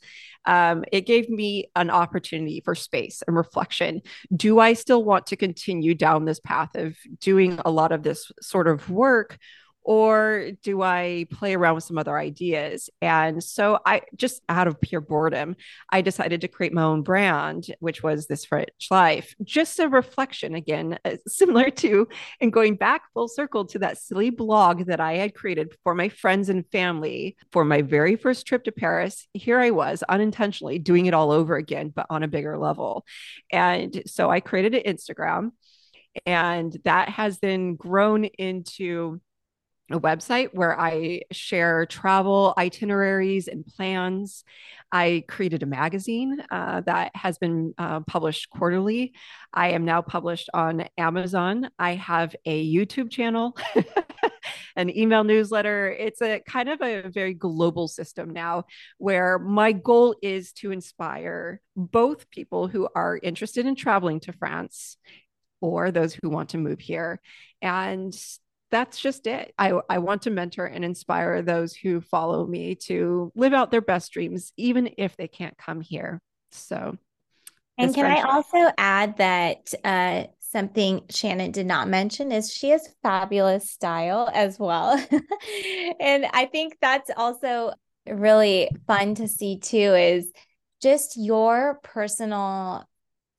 um, 0.44 0.85
it 0.92 1.07
gave 1.07 1.29
me 1.29 1.70
an 1.75 1.90
opportunity 1.90 2.62
for 2.64 2.77
space 2.77 3.20
and 3.27 3.37
reflection. 3.37 4.03
Do 4.35 4.61
i 4.61 4.75
still 4.75 5.03
want 5.03 5.27
to 5.27 5.37
continue 5.37 5.94
down 5.94 6.25
this 6.25 6.40
path 6.40 6.75
of 6.77 6.96
doing 7.20 7.59
a 7.64 7.70
lot 7.70 7.92
of 7.92 8.03
this 8.03 8.31
sort 8.40 8.68
of 8.68 8.88
work 8.88 9.38
or 9.87 10.51
do 10.64 10.83
I 10.83 11.29
play 11.31 11.55
around 11.55 11.77
with 11.77 11.85
some 11.85 11.96
other 11.96 12.18
ideas? 12.18 12.90
And 13.01 13.42
so 13.42 13.79
I 13.87 14.03
just 14.16 14.42
out 14.49 14.66
of 14.66 14.81
pure 14.81 15.01
boredom, 15.01 15.55
I 15.92 16.03
decided 16.03 16.40
to 16.40 16.49
create 16.49 16.72
my 16.72 16.83
own 16.83 17.03
brand, 17.03 17.72
which 17.79 18.03
was 18.03 18.27
this 18.27 18.44
French 18.44 18.88
life, 18.90 19.37
just 19.44 19.79
a 19.79 19.88
reflection 19.88 20.57
again, 20.57 20.99
uh, 21.05 21.18
similar 21.29 21.70
to 21.70 22.09
and 22.40 22.53
going 22.53 22.75
back 22.75 23.03
full 23.14 23.29
circle 23.29 23.64
to 23.66 23.79
that 23.79 23.96
silly 23.96 24.31
blog 24.31 24.87
that 24.87 24.99
I 24.99 25.14
had 25.14 25.35
created 25.35 25.72
for 25.85 25.94
my 25.94 26.09
friends 26.09 26.49
and 26.49 26.66
family 26.72 27.37
for 27.53 27.64
my 27.64 27.83
very 27.83 28.16
first 28.16 28.44
trip 28.44 28.64
to 28.64 28.72
Paris. 28.72 29.29
Here 29.35 29.61
I 29.61 29.70
was 29.70 30.03
unintentionally 30.09 30.81
doing 30.81 31.07
it 31.07 31.14
all 31.14 31.31
over 31.31 31.55
again, 31.55 31.92
but 31.94 32.07
on 32.11 32.25
a 32.25 32.29
bigger 32.29 32.59
level. 32.59 33.05
And 33.53 34.03
so 34.05 34.31
I 34.31 34.40
created 34.40 34.75
an 34.75 34.96
Instagram 34.96 35.53
and 36.25 36.77
that 36.85 37.11
has 37.11 37.38
then 37.40 37.75
grown 37.75 38.25
into 38.25 39.20
a 39.90 40.01
website 40.01 40.49
where 40.53 40.79
I 40.79 41.22
share 41.31 41.87
travel 41.87 42.55
itineraries 42.59 43.46
and 43.46 43.64
plans. 43.64 44.44
I 44.90 45.25
created 45.29 45.62
a 45.62 45.66
magazine 45.66 46.42
uh, 46.51 46.81
that 46.83 47.14
has 47.14 47.38
been 47.38 47.75
uh, 47.79 48.01
published 48.01 48.51
quarterly. 48.51 49.14
I 49.53 49.70
am 49.70 49.85
now 49.85 50.03
published 50.03 50.51
on 50.53 50.88
Amazon. 50.99 51.70
I 51.79 51.94
have 51.94 52.35
a 52.44 52.75
YouTube 52.75 53.11
channel, 53.11 53.57
an 54.77 54.96
email 54.96 55.22
newsletter. 55.22 55.90
It's 55.90 56.20
a 56.20 56.40
kind 56.40 56.68
of 56.68 56.83
a 56.83 57.09
very 57.09 57.35
global 57.35 57.87
system 57.87 58.31
now 58.31 58.64
where 58.99 59.38
my 59.38 59.72
goal 59.72 60.16
is 60.20 60.53
to 60.55 60.72
inspire 60.72 61.61
both 61.77 62.31
people 62.31 62.66
who 62.66 62.88
are 62.94 63.18
interested 63.22 63.66
in 63.66 63.77
traveling 63.77 64.20
to 64.20 64.33
France 64.33 64.96
or 65.61 65.90
those 65.90 66.14
who 66.14 66.29
want 66.29 66.51
to 66.51 66.59
move 66.59 66.81
here 66.81 67.20
and 67.62 68.14
that's 68.71 68.99
just 68.99 69.27
it. 69.27 69.55
I, 69.59 69.79
I 69.89 69.99
want 69.99 70.23
to 70.23 70.31
mentor 70.31 70.67
and 70.67 70.85
inspire 70.85 71.43
those 71.43 71.75
who 71.75 72.01
follow 72.01 72.47
me 72.47 72.75
to 72.87 73.33
live 73.35 73.53
out 73.53 73.71
their 73.71 73.81
best 73.81 74.13
dreams, 74.13 74.53
even 74.57 74.91
if 74.99 75.17
they 75.17 75.29
can't 75.29 75.57
come 75.57 75.81
here. 75.81 76.21
So, 76.51 76.97
and 77.79 77.95
can 77.95 78.05
friendship. 78.05 78.27
I 78.27 78.33
also 78.33 78.73
add 78.77 79.17
that 79.19 79.75
uh, 79.85 80.25
something 80.41 81.03
Shannon 81.11 81.53
did 81.53 81.67
not 81.67 81.89
mention 81.89 82.33
is 82.33 82.53
she 82.53 82.71
has 82.71 82.95
fabulous 83.03 83.71
style 83.71 84.31
as 84.33 84.59
well. 84.59 84.93
and 86.01 86.27
I 86.33 86.47
think 86.47 86.79
that's 86.81 87.11
also 87.17 87.73
really 88.07 88.71
fun 88.87 89.15
to 89.17 89.29
see 89.29 89.59
too 89.59 89.77
is 89.95 90.33
just 90.81 91.17
your 91.17 91.81
personal 91.83 92.89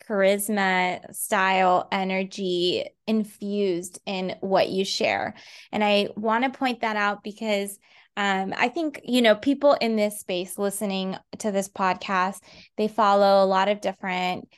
charisma, 0.08 1.14
style, 1.14 1.88
energy 1.92 2.86
infused 3.06 4.00
in 4.06 4.36
what 4.42 4.70
you 4.70 4.86
share. 4.86 5.34
And 5.72 5.84
I 5.84 6.10
want 6.16 6.44
to 6.44 6.58
point 6.58 6.82
that 6.82 6.96
out 6.96 7.24
because 7.24 7.78
um, 8.16 8.54
I 8.58 8.70
think, 8.70 9.02
you 9.04 9.22
know, 9.22 9.36
people 9.36 9.74
in 9.74 9.96
this 9.96 10.20
space 10.20 10.58
listening 10.58 11.16
to 11.40 11.52
this 11.52 11.70
podcast, 11.70 12.40
they 12.76 12.88
follow 12.88 13.44
a 13.44 13.46
lot 13.46 13.70
of 13.70 13.82
different 13.82 14.50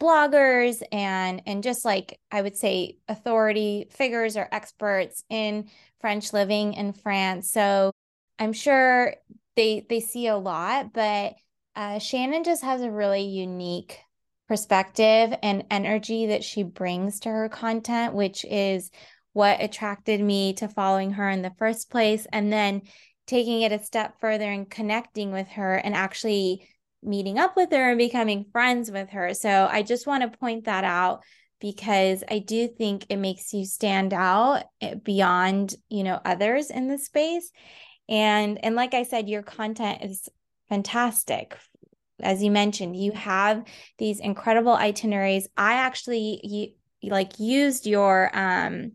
bloggers 0.00 0.82
and 0.90 1.40
and 1.46 1.62
just 1.62 1.84
like 1.84 2.18
I 2.30 2.42
would 2.42 2.56
say 2.56 2.96
authority 3.08 3.86
figures 3.90 4.36
or 4.36 4.48
experts 4.50 5.22
in 5.30 5.68
French 6.00 6.32
living 6.32 6.74
in 6.74 6.92
France. 6.92 7.50
So 7.50 7.92
I'm 8.38 8.52
sure 8.52 9.14
they 9.56 9.86
they 9.88 10.00
see 10.00 10.26
a 10.26 10.36
lot, 10.36 10.92
but 10.92 11.34
uh, 11.76 11.98
Shannon 11.98 12.44
just 12.44 12.62
has 12.62 12.82
a 12.82 12.90
really 12.90 13.22
unique 13.22 13.98
perspective 14.48 15.36
and 15.42 15.64
energy 15.70 16.26
that 16.26 16.44
she 16.44 16.62
brings 16.62 17.20
to 17.20 17.28
her 17.28 17.48
content, 17.48 18.14
which 18.14 18.44
is 18.44 18.90
what 19.32 19.62
attracted 19.62 20.20
me 20.20 20.52
to 20.54 20.68
following 20.68 21.12
her 21.12 21.28
in 21.28 21.42
the 21.42 21.54
first 21.58 21.90
place. 21.90 22.26
And 22.32 22.52
then 22.52 22.82
taking 23.26 23.62
it 23.62 23.72
a 23.72 23.82
step 23.82 24.20
further 24.20 24.50
and 24.50 24.68
connecting 24.68 25.32
with 25.32 25.48
her 25.48 25.76
and 25.76 25.94
actually 25.94 26.68
meeting 27.02 27.38
up 27.38 27.56
with 27.56 27.70
her 27.70 27.90
and 27.90 27.98
becoming 27.98 28.46
friends 28.52 28.90
with 28.90 29.10
her. 29.10 29.34
So 29.34 29.68
I 29.70 29.82
just 29.82 30.06
want 30.06 30.22
to 30.22 30.38
point 30.38 30.64
that 30.64 30.84
out 30.84 31.22
because 31.60 32.22
I 32.30 32.40
do 32.40 32.68
think 32.68 33.06
it 33.08 33.16
makes 33.16 33.52
you 33.52 33.64
stand 33.64 34.12
out 34.12 34.64
eh, 34.80 34.94
beyond, 34.94 35.74
you 35.88 36.02
know, 36.02 36.20
others 36.24 36.70
in 36.70 36.88
the 36.88 36.98
space. 36.98 37.50
And 38.08 38.62
and 38.62 38.74
like 38.74 38.92
I 38.92 39.04
said 39.04 39.28
your 39.28 39.42
content 39.42 40.02
is 40.02 40.28
fantastic 40.68 41.56
as 42.20 42.42
you 42.42 42.50
mentioned, 42.50 42.96
you 42.96 43.12
have 43.12 43.64
these 43.98 44.20
incredible 44.20 44.74
itineraries. 44.74 45.48
I 45.56 45.74
actually 45.74 46.40
you, 46.42 47.10
like 47.10 47.38
used 47.38 47.86
your 47.86 48.30
um 48.36 48.92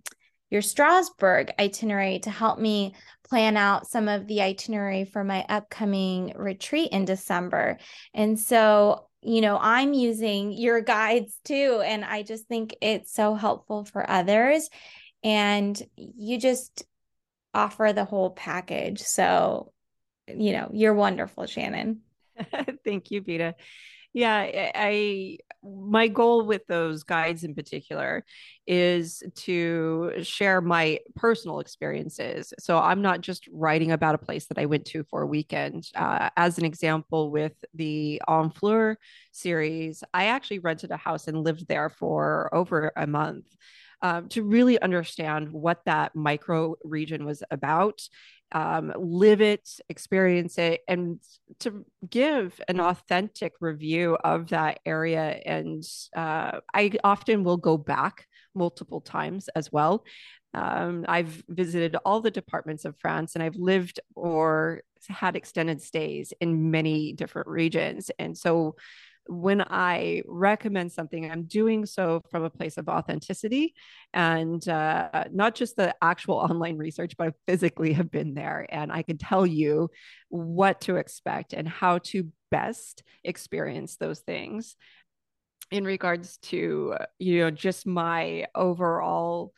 your 0.50 0.62
Strasbourg 0.62 1.52
itinerary 1.60 2.20
to 2.20 2.32
help 2.32 2.58
me 2.58 2.96
plan 3.28 3.56
out 3.56 3.88
some 3.88 4.08
of 4.08 4.26
the 4.26 4.42
itinerary 4.42 5.06
for 5.06 5.24
my 5.24 5.46
upcoming 5.48 6.34
retreat 6.36 6.90
in 6.92 7.06
December. 7.06 7.78
And 8.16 8.40
so, 8.40 9.08
you 9.22 9.42
know, 9.42 9.60
I'm 9.62 9.94
using 9.94 10.52
your 10.52 10.82
guides 10.82 11.38
too 11.46 11.84
and 11.86 12.04
I 12.04 12.24
just 12.24 12.48
think 12.48 12.76
it's 12.82 13.14
so 13.14 13.36
helpful 13.36 13.86
for 13.86 14.10
others 14.10 14.70
and 15.24 15.80
you 15.96 16.40
just 16.40 16.86
offer 17.54 17.94
the 17.94 18.06
whole 18.06 18.32
package. 18.32 19.02
So, 19.02 19.72
you 20.28 20.54
know, 20.54 20.70
you're 20.74 20.94
wonderful, 20.94 21.46
Shannon. 21.46 22.02
Thank 22.86 23.12
you, 23.12 23.22
Beeta. 23.22 23.54
Yeah, 24.12 24.72
I 24.76 25.38
my 25.64 26.08
goal 26.08 26.46
with 26.46 26.66
those 26.68 27.04
guides 27.04 27.44
in 27.44 27.54
particular 27.54 28.26
is 28.66 29.22
to 29.36 30.14
share 30.24 30.62
my 30.62 31.00
personal 31.16 31.60
experiences. 31.60 32.54
So 32.60 32.80
I'm 32.80 33.04
not 33.04 33.22
just 33.22 33.48
writing 33.52 33.92
about 33.92 34.16
a 34.16 34.20
place 34.20 34.48
that 34.48 34.58
I 34.58 34.66
went 34.66 34.86
to 34.86 35.04
for 35.04 35.22
a 35.22 35.28
weekend. 35.28 35.90
Uh, 35.96 36.30
as 36.38 36.58
an 36.58 36.66
example, 36.66 37.30
with 37.30 37.54
the 37.76 38.20
Honfleur 38.28 38.96
series, 39.32 40.04
I 40.14 40.26
actually 40.26 40.60
rented 40.60 40.92
a 40.92 40.98
house 40.98 41.28
and 41.28 41.44
lived 41.44 41.68
there 41.68 41.90
for 41.90 42.50
over 42.54 42.92
a 42.96 43.06
month. 43.06 43.46
Um, 44.02 44.30
to 44.30 44.44
really 44.44 44.80
understand 44.82 45.52
what 45.52 45.82
that 45.86 46.16
micro 46.16 46.76
region 46.86 47.26
was 47.26 47.44
about 47.52 48.02
um, 48.52 48.94
live 48.98 49.42
it, 49.42 49.70
experience 49.90 50.58
it, 50.58 50.82
and 50.88 51.20
to 51.60 51.86
give 52.10 52.60
an 52.68 52.80
authentic 52.80 53.54
review 53.60 54.16
of 54.24 54.50
that 54.50 54.80
area. 54.86 55.42
And 55.46 55.84
uh, 56.16 56.60
I 56.74 56.92
often 57.04 57.44
will 57.44 57.58
go 57.58 57.78
back 57.78 58.28
multiple 58.56 59.02
times 59.02 59.50
as 59.50 59.72
well. 59.72 60.04
Um, 60.54 61.06
I've 61.08 61.44
visited 61.48 61.96
all 62.06 62.22
the 62.22 62.32
departments 62.32 62.86
of 62.86 62.98
France 62.98 63.36
and 63.36 63.44
I've 63.44 63.56
lived 63.56 64.00
or 64.16 64.82
had 65.08 65.36
extended 65.36 65.82
stays 65.82 66.34
in 66.42 66.72
many 66.72 67.14
different 67.14 67.48
regions. 67.48 68.10
And 68.18 68.38
so 68.38 68.76
when 69.30 69.62
I 69.62 70.24
recommend 70.28 70.92
something, 70.92 71.30
I'm 71.30 71.44
doing 71.44 71.86
so 71.86 72.24
from 72.32 72.44
a 72.44 72.50
place 72.50 72.78
of 72.78 72.90
authenticity 72.90 73.76
and 74.12 74.68
uh, 74.68 75.26
not 75.32 75.54
just 75.54 75.76
the 75.76 75.96
actual 76.02 76.36
online 76.50 76.78
research, 76.78 77.14
but 77.16 77.28
I 77.28 77.32
physically 77.48 77.94
have 77.94 78.10
been 78.10 78.34
there 78.34 78.66
and 78.70 78.92
I 78.92 79.04
can 79.04 79.18
tell 79.20 79.46
you 79.46 79.90
what 80.30 80.82
to 80.82 80.96
expect 80.96 81.54
and 81.54 81.68
how 81.68 82.00
to 82.00 82.28
best 82.50 83.04
experience 83.24 83.98
those 83.98 84.20
things 84.20 84.76
in 85.70 85.84
regards 85.84 86.38
to, 86.38 86.96
you 87.20 87.40
know, 87.40 87.52
just 87.52 87.86
my 87.86 88.48
overall 88.56 89.54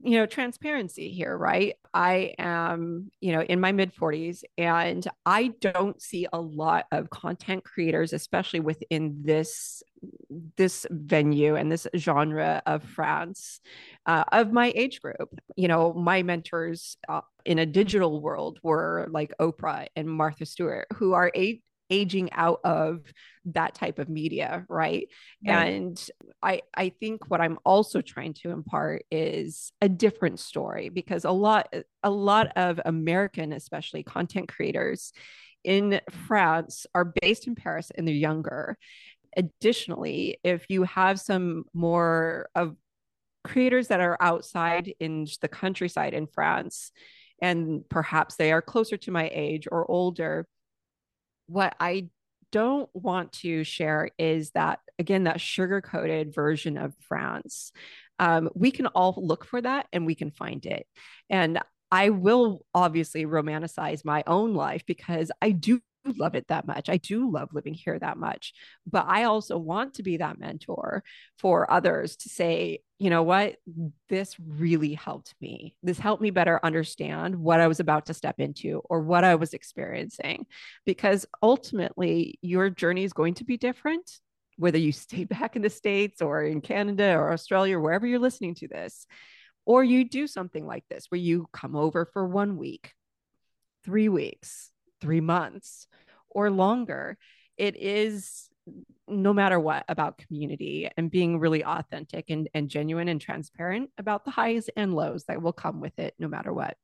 you 0.00 0.18
know 0.18 0.26
transparency 0.26 1.10
here 1.10 1.36
right? 1.36 1.74
I 1.94 2.34
am 2.38 3.10
you 3.20 3.32
know 3.32 3.42
in 3.42 3.60
my 3.60 3.72
mid 3.72 3.94
40s 3.94 4.44
and 4.56 5.06
i 5.26 5.48
don't 5.60 6.00
see 6.00 6.26
a 6.32 6.40
lot 6.40 6.86
of 6.90 7.10
content 7.10 7.64
creators 7.64 8.14
especially 8.14 8.60
within 8.60 9.18
this 9.22 9.82
this 10.56 10.86
venue 10.90 11.56
and 11.56 11.70
this 11.70 11.86
genre 11.94 12.62
of 12.64 12.82
france 12.82 13.60
uh, 14.06 14.24
of 14.32 14.52
my 14.52 14.72
age 14.74 15.00
group. 15.00 15.38
You 15.56 15.68
know 15.68 15.92
my 15.92 16.22
mentors 16.22 16.96
uh, 17.08 17.20
in 17.44 17.58
a 17.58 17.66
digital 17.66 18.20
world 18.20 18.58
were 18.62 19.08
like 19.10 19.32
oprah 19.40 19.86
and 19.96 20.08
martha 20.08 20.46
stewart 20.46 20.86
who 20.94 21.12
are 21.12 21.30
eight 21.34 21.62
aging 21.92 22.32
out 22.32 22.60
of 22.64 23.02
that 23.44 23.74
type 23.74 23.98
of 23.98 24.08
media 24.08 24.64
right? 24.68 25.08
right, 25.46 25.68
and 25.68 26.08
i 26.42 26.62
i 26.74 26.88
think 26.88 27.28
what 27.30 27.40
i'm 27.40 27.58
also 27.64 28.00
trying 28.00 28.32
to 28.32 28.50
impart 28.50 29.04
is 29.10 29.72
a 29.82 29.88
different 29.88 30.40
story 30.40 30.88
because 30.88 31.24
a 31.24 31.30
lot 31.30 31.72
a 32.02 32.10
lot 32.10 32.48
of 32.56 32.80
american 32.86 33.52
especially 33.52 34.02
content 34.02 34.48
creators 34.48 35.12
in 35.64 36.00
france 36.10 36.86
are 36.94 37.12
based 37.20 37.46
in 37.46 37.54
paris 37.54 37.92
and 37.94 38.08
they're 38.08 38.14
younger 38.14 38.78
additionally 39.36 40.38
if 40.42 40.64
you 40.70 40.84
have 40.84 41.20
some 41.20 41.64
more 41.74 42.48
of 42.54 42.74
creators 43.44 43.88
that 43.88 44.00
are 44.00 44.16
outside 44.20 44.94
in 44.98 45.26
the 45.42 45.48
countryside 45.48 46.14
in 46.14 46.26
france 46.26 46.90
and 47.42 47.82
perhaps 47.88 48.36
they 48.36 48.52
are 48.52 48.62
closer 48.62 48.96
to 48.96 49.10
my 49.10 49.28
age 49.32 49.66
or 49.70 49.90
older 49.90 50.46
what 51.52 51.74
I 51.78 52.08
don't 52.50 52.88
want 52.94 53.32
to 53.32 53.64
share 53.64 54.10
is 54.18 54.50
that, 54.50 54.80
again, 54.98 55.24
that 55.24 55.40
sugar 55.40 55.80
coated 55.80 56.34
version 56.34 56.76
of 56.76 56.94
France. 57.00 57.72
Um, 58.18 58.50
we 58.54 58.70
can 58.70 58.86
all 58.86 59.14
look 59.16 59.44
for 59.44 59.60
that 59.60 59.86
and 59.92 60.06
we 60.06 60.14
can 60.14 60.30
find 60.30 60.64
it. 60.66 60.86
And 61.28 61.58
I 61.90 62.10
will 62.10 62.64
obviously 62.74 63.26
romanticize 63.26 64.04
my 64.04 64.22
own 64.26 64.54
life 64.54 64.84
because 64.86 65.30
I 65.42 65.50
do 65.50 65.80
love 66.04 66.34
it 66.34 66.48
that 66.48 66.66
much. 66.66 66.88
I 66.88 66.96
do 66.96 67.30
love 67.30 67.50
living 67.52 67.74
here 67.74 67.98
that 67.98 68.16
much. 68.16 68.52
But 68.90 69.06
I 69.08 69.24
also 69.24 69.56
want 69.58 69.94
to 69.94 70.02
be 70.02 70.18
that 70.18 70.38
mentor 70.38 71.04
for 71.38 71.70
others 71.70 72.16
to 72.16 72.28
say, 72.28 72.80
you 72.98 73.10
know 73.10 73.22
what, 73.22 73.56
this 74.08 74.36
really 74.38 74.94
helped 74.94 75.34
me. 75.40 75.74
This 75.82 75.98
helped 75.98 76.22
me 76.22 76.30
better 76.30 76.60
understand 76.62 77.36
what 77.36 77.60
I 77.60 77.66
was 77.66 77.80
about 77.80 78.06
to 78.06 78.14
step 78.14 78.36
into 78.38 78.82
or 78.88 79.00
what 79.00 79.24
I 79.24 79.36
was 79.36 79.54
experiencing. 79.54 80.46
Because 80.86 81.26
ultimately, 81.42 82.38
your 82.42 82.70
journey 82.70 83.04
is 83.04 83.12
going 83.12 83.34
to 83.34 83.44
be 83.44 83.56
different, 83.56 84.18
whether 84.56 84.78
you 84.78 84.92
stay 84.92 85.24
back 85.24 85.56
in 85.56 85.62
the 85.62 85.70
States 85.70 86.22
or 86.22 86.42
in 86.42 86.60
Canada 86.60 87.14
or 87.14 87.32
Australia 87.32 87.76
or 87.76 87.80
wherever 87.80 88.06
you're 88.06 88.18
listening 88.18 88.54
to 88.56 88.68
this. 88.68 89.06
Or 89.64 89.84
you 89.84 90.08
do 90.08 90.26
something 90.26 90.66
like 90.66 90.84
this 90.90 91.06
where 91.08 91.20
you 91.20 91.46
come 91.52 91.76
over 91.76 92.04
for 92.04 92.26
one 92.26 92.56
week, 92.56 92.92
three 93.84 94.08
weeks, 94.08 94.71
three 95.02 95.20
months 95.20 95.88
or 96.30 96.50
longer. 96.50 97.18
It 97.56 97.76
is 97.76 98.48
no 99.08 99.34
matter 99.34 99.58
what 99.58 99.84
about 99.88 100.16
community 100.16 100.88
and 100.96 101.10
being 101.10 101.40
really 101.40 101.64
authentic 101.64 102.30
and, 102.30 102.48
and 102.54 102.68
genuine 102.68 103.08
and 103.08 103.20
transparent 103.20 103.90
about 103.98 104.24
the 104.24 104.30
highs 104.30 104.70
and 104.76 104.94
lows 104.94 105.24
that 105.24 105.42
will 105.42 105.52
come 105.52 105.80
with 105.80 105.98
it 105.98 106.14
no 106.18 106.28
matter 106.28 106.52
what. 106.52 106.76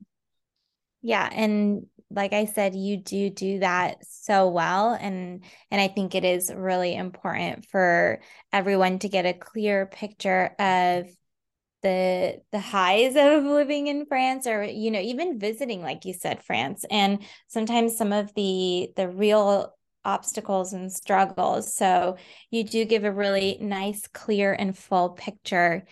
Yeah, 1.00 1.28
and 1.32 1.86
like 2.10 2.32
I 2.32 2.46
said, 2.46 2.74
you 2.74 2.96
do 2.96 3.30
do 3.30 3.60
that 3.60 3.98
so 4.04 4.48
well 4.48 4.94
and 4.94 5.44
and 5.70 5.80
I 5.80 5.86
think 5.86 6.14
it 6.14 6.24
is 6.24 6.52
really 6.52 6.96
important 6.96 7.66
for 7.66 8.20
everyone 8.52 8.98
to 9.00 9.08
get 9.08 9.24
a 9.24 9.32
clear 9.32 9.86
picture 9.86 10.56
of 10.58 11.06
the 11.82 12.40
the 12.52 12.60
highs 12.60 13.14
of 13.16 13.44
living 13.44 13.86
in 13.86 14.06
France 14.06 14.46
or 14.46 14.64
you 14.64 14.90
know 14.90 15.00
even 15.00 15.38
visiting 15.38 15.82
like 15.82 16.04
you 16.04 16.12
said 16.12 16.42
France. 16.42 16.84
And 16.90 17.22
sometimes 17.46 17.96
some 17.96 18.12
of 18.12 18.32
the 18.34 18.90
the 18.96 19.08
real 19.08 19.74
obstacles 20.04 20.72
and 20.72 20.90
struggles. 20.90 21.74
So 21.74 22.16
you 22.50 22.64
do 22.64 22.84
give 22.84 23.04
a 23.04 23.12
really 23.12 23.58
nice 23.60 24.06
clear 24.06 24.52
and 24.52 24.76
full 24.76 25.10
picture. 25.10 25.84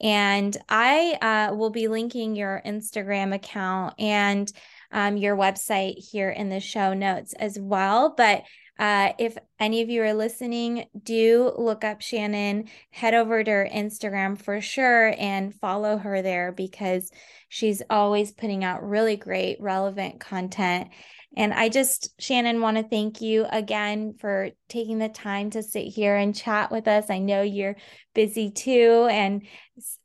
And 0.00 0.56
I 0.68 1.48
uh, 1.50 1.54
will 1.54 1.70
be 1.70 1.88
linking 1.88 2.36
your 2.36 2.62
Instagram 2.64 3.34
account 3.34 3.94
and 3.98 4.50
um, 4.92 5.16
your 5.16 5.36
website 5.36 5.94
here 5.98 6.30
in 6.30 6.50
the 6.50 6.60
show 6.60 6.94
notes 6.94 7.32
as 7.32 7.58
well. 7.58 8.14
But 8.16 8.44
uh, 8.78 9.12
if 9.18 9.36
any 9.60 9.82
of 9.82 9.88
you 9.88 10.02
are 10.02 10.14
listening, 10.14 10.86
do 11.00 11.52
look 11.56 11.84
up 11.84 12.00
Shannon, 12.00 12.68
head 12.90 13.14
over 13.14 13.44
to 13.44 13.50
her 13.50 13.68
Instagram 13.72 14.40
for 14.40 14.60
sure 14.60 15.14
and 15.16 15.54
follow 15.54 15.96
her 15.96 16.22
there 16.22 16.50
because 16.50 17.10
she's 17.48 17.82
always 17.88 18.32
putting 18.32 18.64
out 18.64 18.82
really 18.82 19.16
great, 19.16 19.60
relevant 19.60 20.18
content. 20.18 20.88
And 21.36 21.52
I 21.52 21.68
just, 21.68 22.20
Shannon, 22.20 22.60
want 22.60 22.76
to 22.76 22.84
thank 22.84 23.20
you 23.20 23.46
again 23.50 24.14
for 24.18 24.50
taking 24.68 24.98
the 24.98 25.08
time 25.08 25.50
to 25.50 25.62
sit 25.62 25.86
here 25.86 26.16
and 26.16 26.34
chat 26.34 26.70
with 26.70 26.86
us. 26.86 27.10
I 27.10 27.18
know 27.18 27.42
you're 27.42 27.76
busy 28.14 28.50
too. 28.50 29.08
And, 29.10 29.46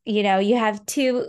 you 0.05 0.23
know, 0.23 0.39
you 0.39 0.57
have 0.57 0.85
two 0.85 1.27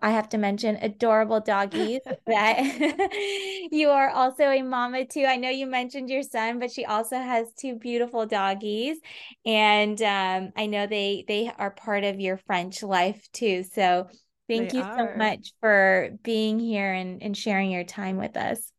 I 0.00 0.10
have 0.10 0.28
to 0.30 0.38
mention 0.38 0.76
adorable 0.76 1.40
doggies 1.40 2.00
that 2.26 3.68
you 3.72 3.90
are 3.90 4.10
also 4.10 4.44
a 4.44 4.62
mama 4.62 5.04
too. 5.04 5.24
I 5.24 5.36
know 5.36 5.50
you 5.50 5.66
mentioned 5.66 6.10
your 6.10 6.22
son, 6.22 6.58
but 6.58 6.70
she 6.70 6.84
also 6.84 7.16
has 7.16 7.52
two 7.54 7.76
beautiful 7.76 8.26
doggies, 8.26 8.98
and 9.44 10.00
um, 10.02 10.52
I 10.56 10.66
know 10.66 10.86
they 10.86 11.24
they 11.26 11.50
are 11.58 11.70
part 11.70 12.04
of 12.04 12.20
your 12.20 12.36
French 12.36 12.82
life 12.82 13.28
too. 13.32 13.62
So 13.64 14.08
thank 14.48 14.72
they 14.72 14.78
you 14.78 14.82
are. 14.82 14.96
so 14.98 15.18
much 15.18 15.52
for 15.60 16.10
being 16.22 16.58
here 16.58 16.92
and, 16.92 17.22
and 17.22 17.36
sharing 17.36 17.70
your 17.70 17.84
time 17.84 18.16
with 18.16 18.36
us. 18.36 18.72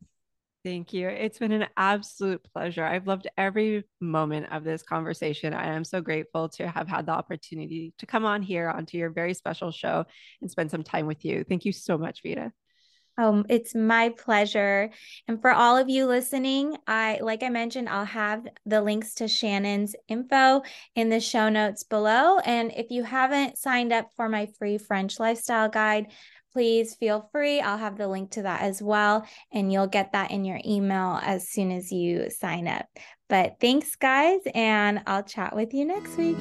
Thank 0.63 0.93
you. 0.93 1.09
It's 1.09 1.39
been 1.39 1.51
an 1.51 1.67
absolute 1.75 2.41
pleasure. 2.53 2.85
I've 2.85 3.05
loved 3.05 3.27
every 3.37 3.83
moment 3.99 4.47
of 4.49 4.63
this 4.63 4.81
conversation. 4.81 5.53
I 5.53 5.75
am 5.75 5.83
so 5.83 5.99
grateful 5.99 6.47
to 6.49 6.69
have 6.69 6.87
had 6.87 7.05
the 7.05 7.11
opportunity 7.11 7.93
to 7.97 8.05
come 8.05 8.23
on 8.23 8.41
here 8.41 8.69
onto 8.69 8.97
your 8.97 9.09
very 9.09 9.33
special 9.33 9.71
show 9.71 10.05
and 10.41 10.49
spend 10.49 10.71
some 10.71 10.83
time 10.83 11.05
with 11.05 11.25
you. 11.25 11.43
Thank 11.43 11.65
you 11.65 11.73
so 11.73 11.97
much, 11.97 12.23
Beeta. 12.23 12.53
Um, 13.17 13.45
it's 13.49 13.75
my 13.75 14.09
pleasure. 14.09 14.89
And 15.27 15.39
for 15.41 15.51
all 15.51 15.77
of 15.77 15.89
you 15.89 16.07
listening, 16.07 16.77
I 16.87 17.19
like 17.21 17.43
I 17.43 17.49
mentioned, 17.49 17.89
I'll 17.89 18.05
have 18.05 18.47
the 18.65 18.81
links 18.81 19.15
to 19.15 19.27
Shannon's 19.27 19.95
info 20.07 20.63
in 20.95 21.09
the 21.09 21.19
show 21.19 21.49
notes 21.49 21.83
below. 21.83 22.39
And 22.39 22.71
if 22.75 22.89
you 22.89 23.03
haven't 23.03 23.57
signed 23.57 23.93
up 23.93 24.09
for 24.15 24.29
my 24.29 24.47
free 24.57 24.77
French 24.79 25.19
lifestyle 25.19 25.69
guide, 25.69 26.07
please 26.53 26.95
feel 26.95 27.29
free. 27.31 27.59
I'll 27.59 27.77
have 27.77 27.97
the 27.97 28.07
link 28.07 28.31
to 28.31 28.43
that 28.43 28.61
as 28.61 28.81
well, 28.81 29.25
and 29.51 29.73
you'll 29.73 29.87
get 29.87 30.13
that 30.13 30.31
in 30.31 30.45
your 30.45 30.59
email 30.65 31.19
as 31.21 31.49
soon 31.49 31.71
as 31.71 31.91
you 31.91 32.29
sign 32.29 32.67
up. 32.67 32.85
But 33.27 33.55
thanks, 33.59 33.95
guys, 33.95 34.41
and 34.53 35.01
I'll 35.07 35.23
chat 35.23 35.55
with 35.55 35.73
you 35.73 35.85
next 35.85 36.17
week. 36.17 36.37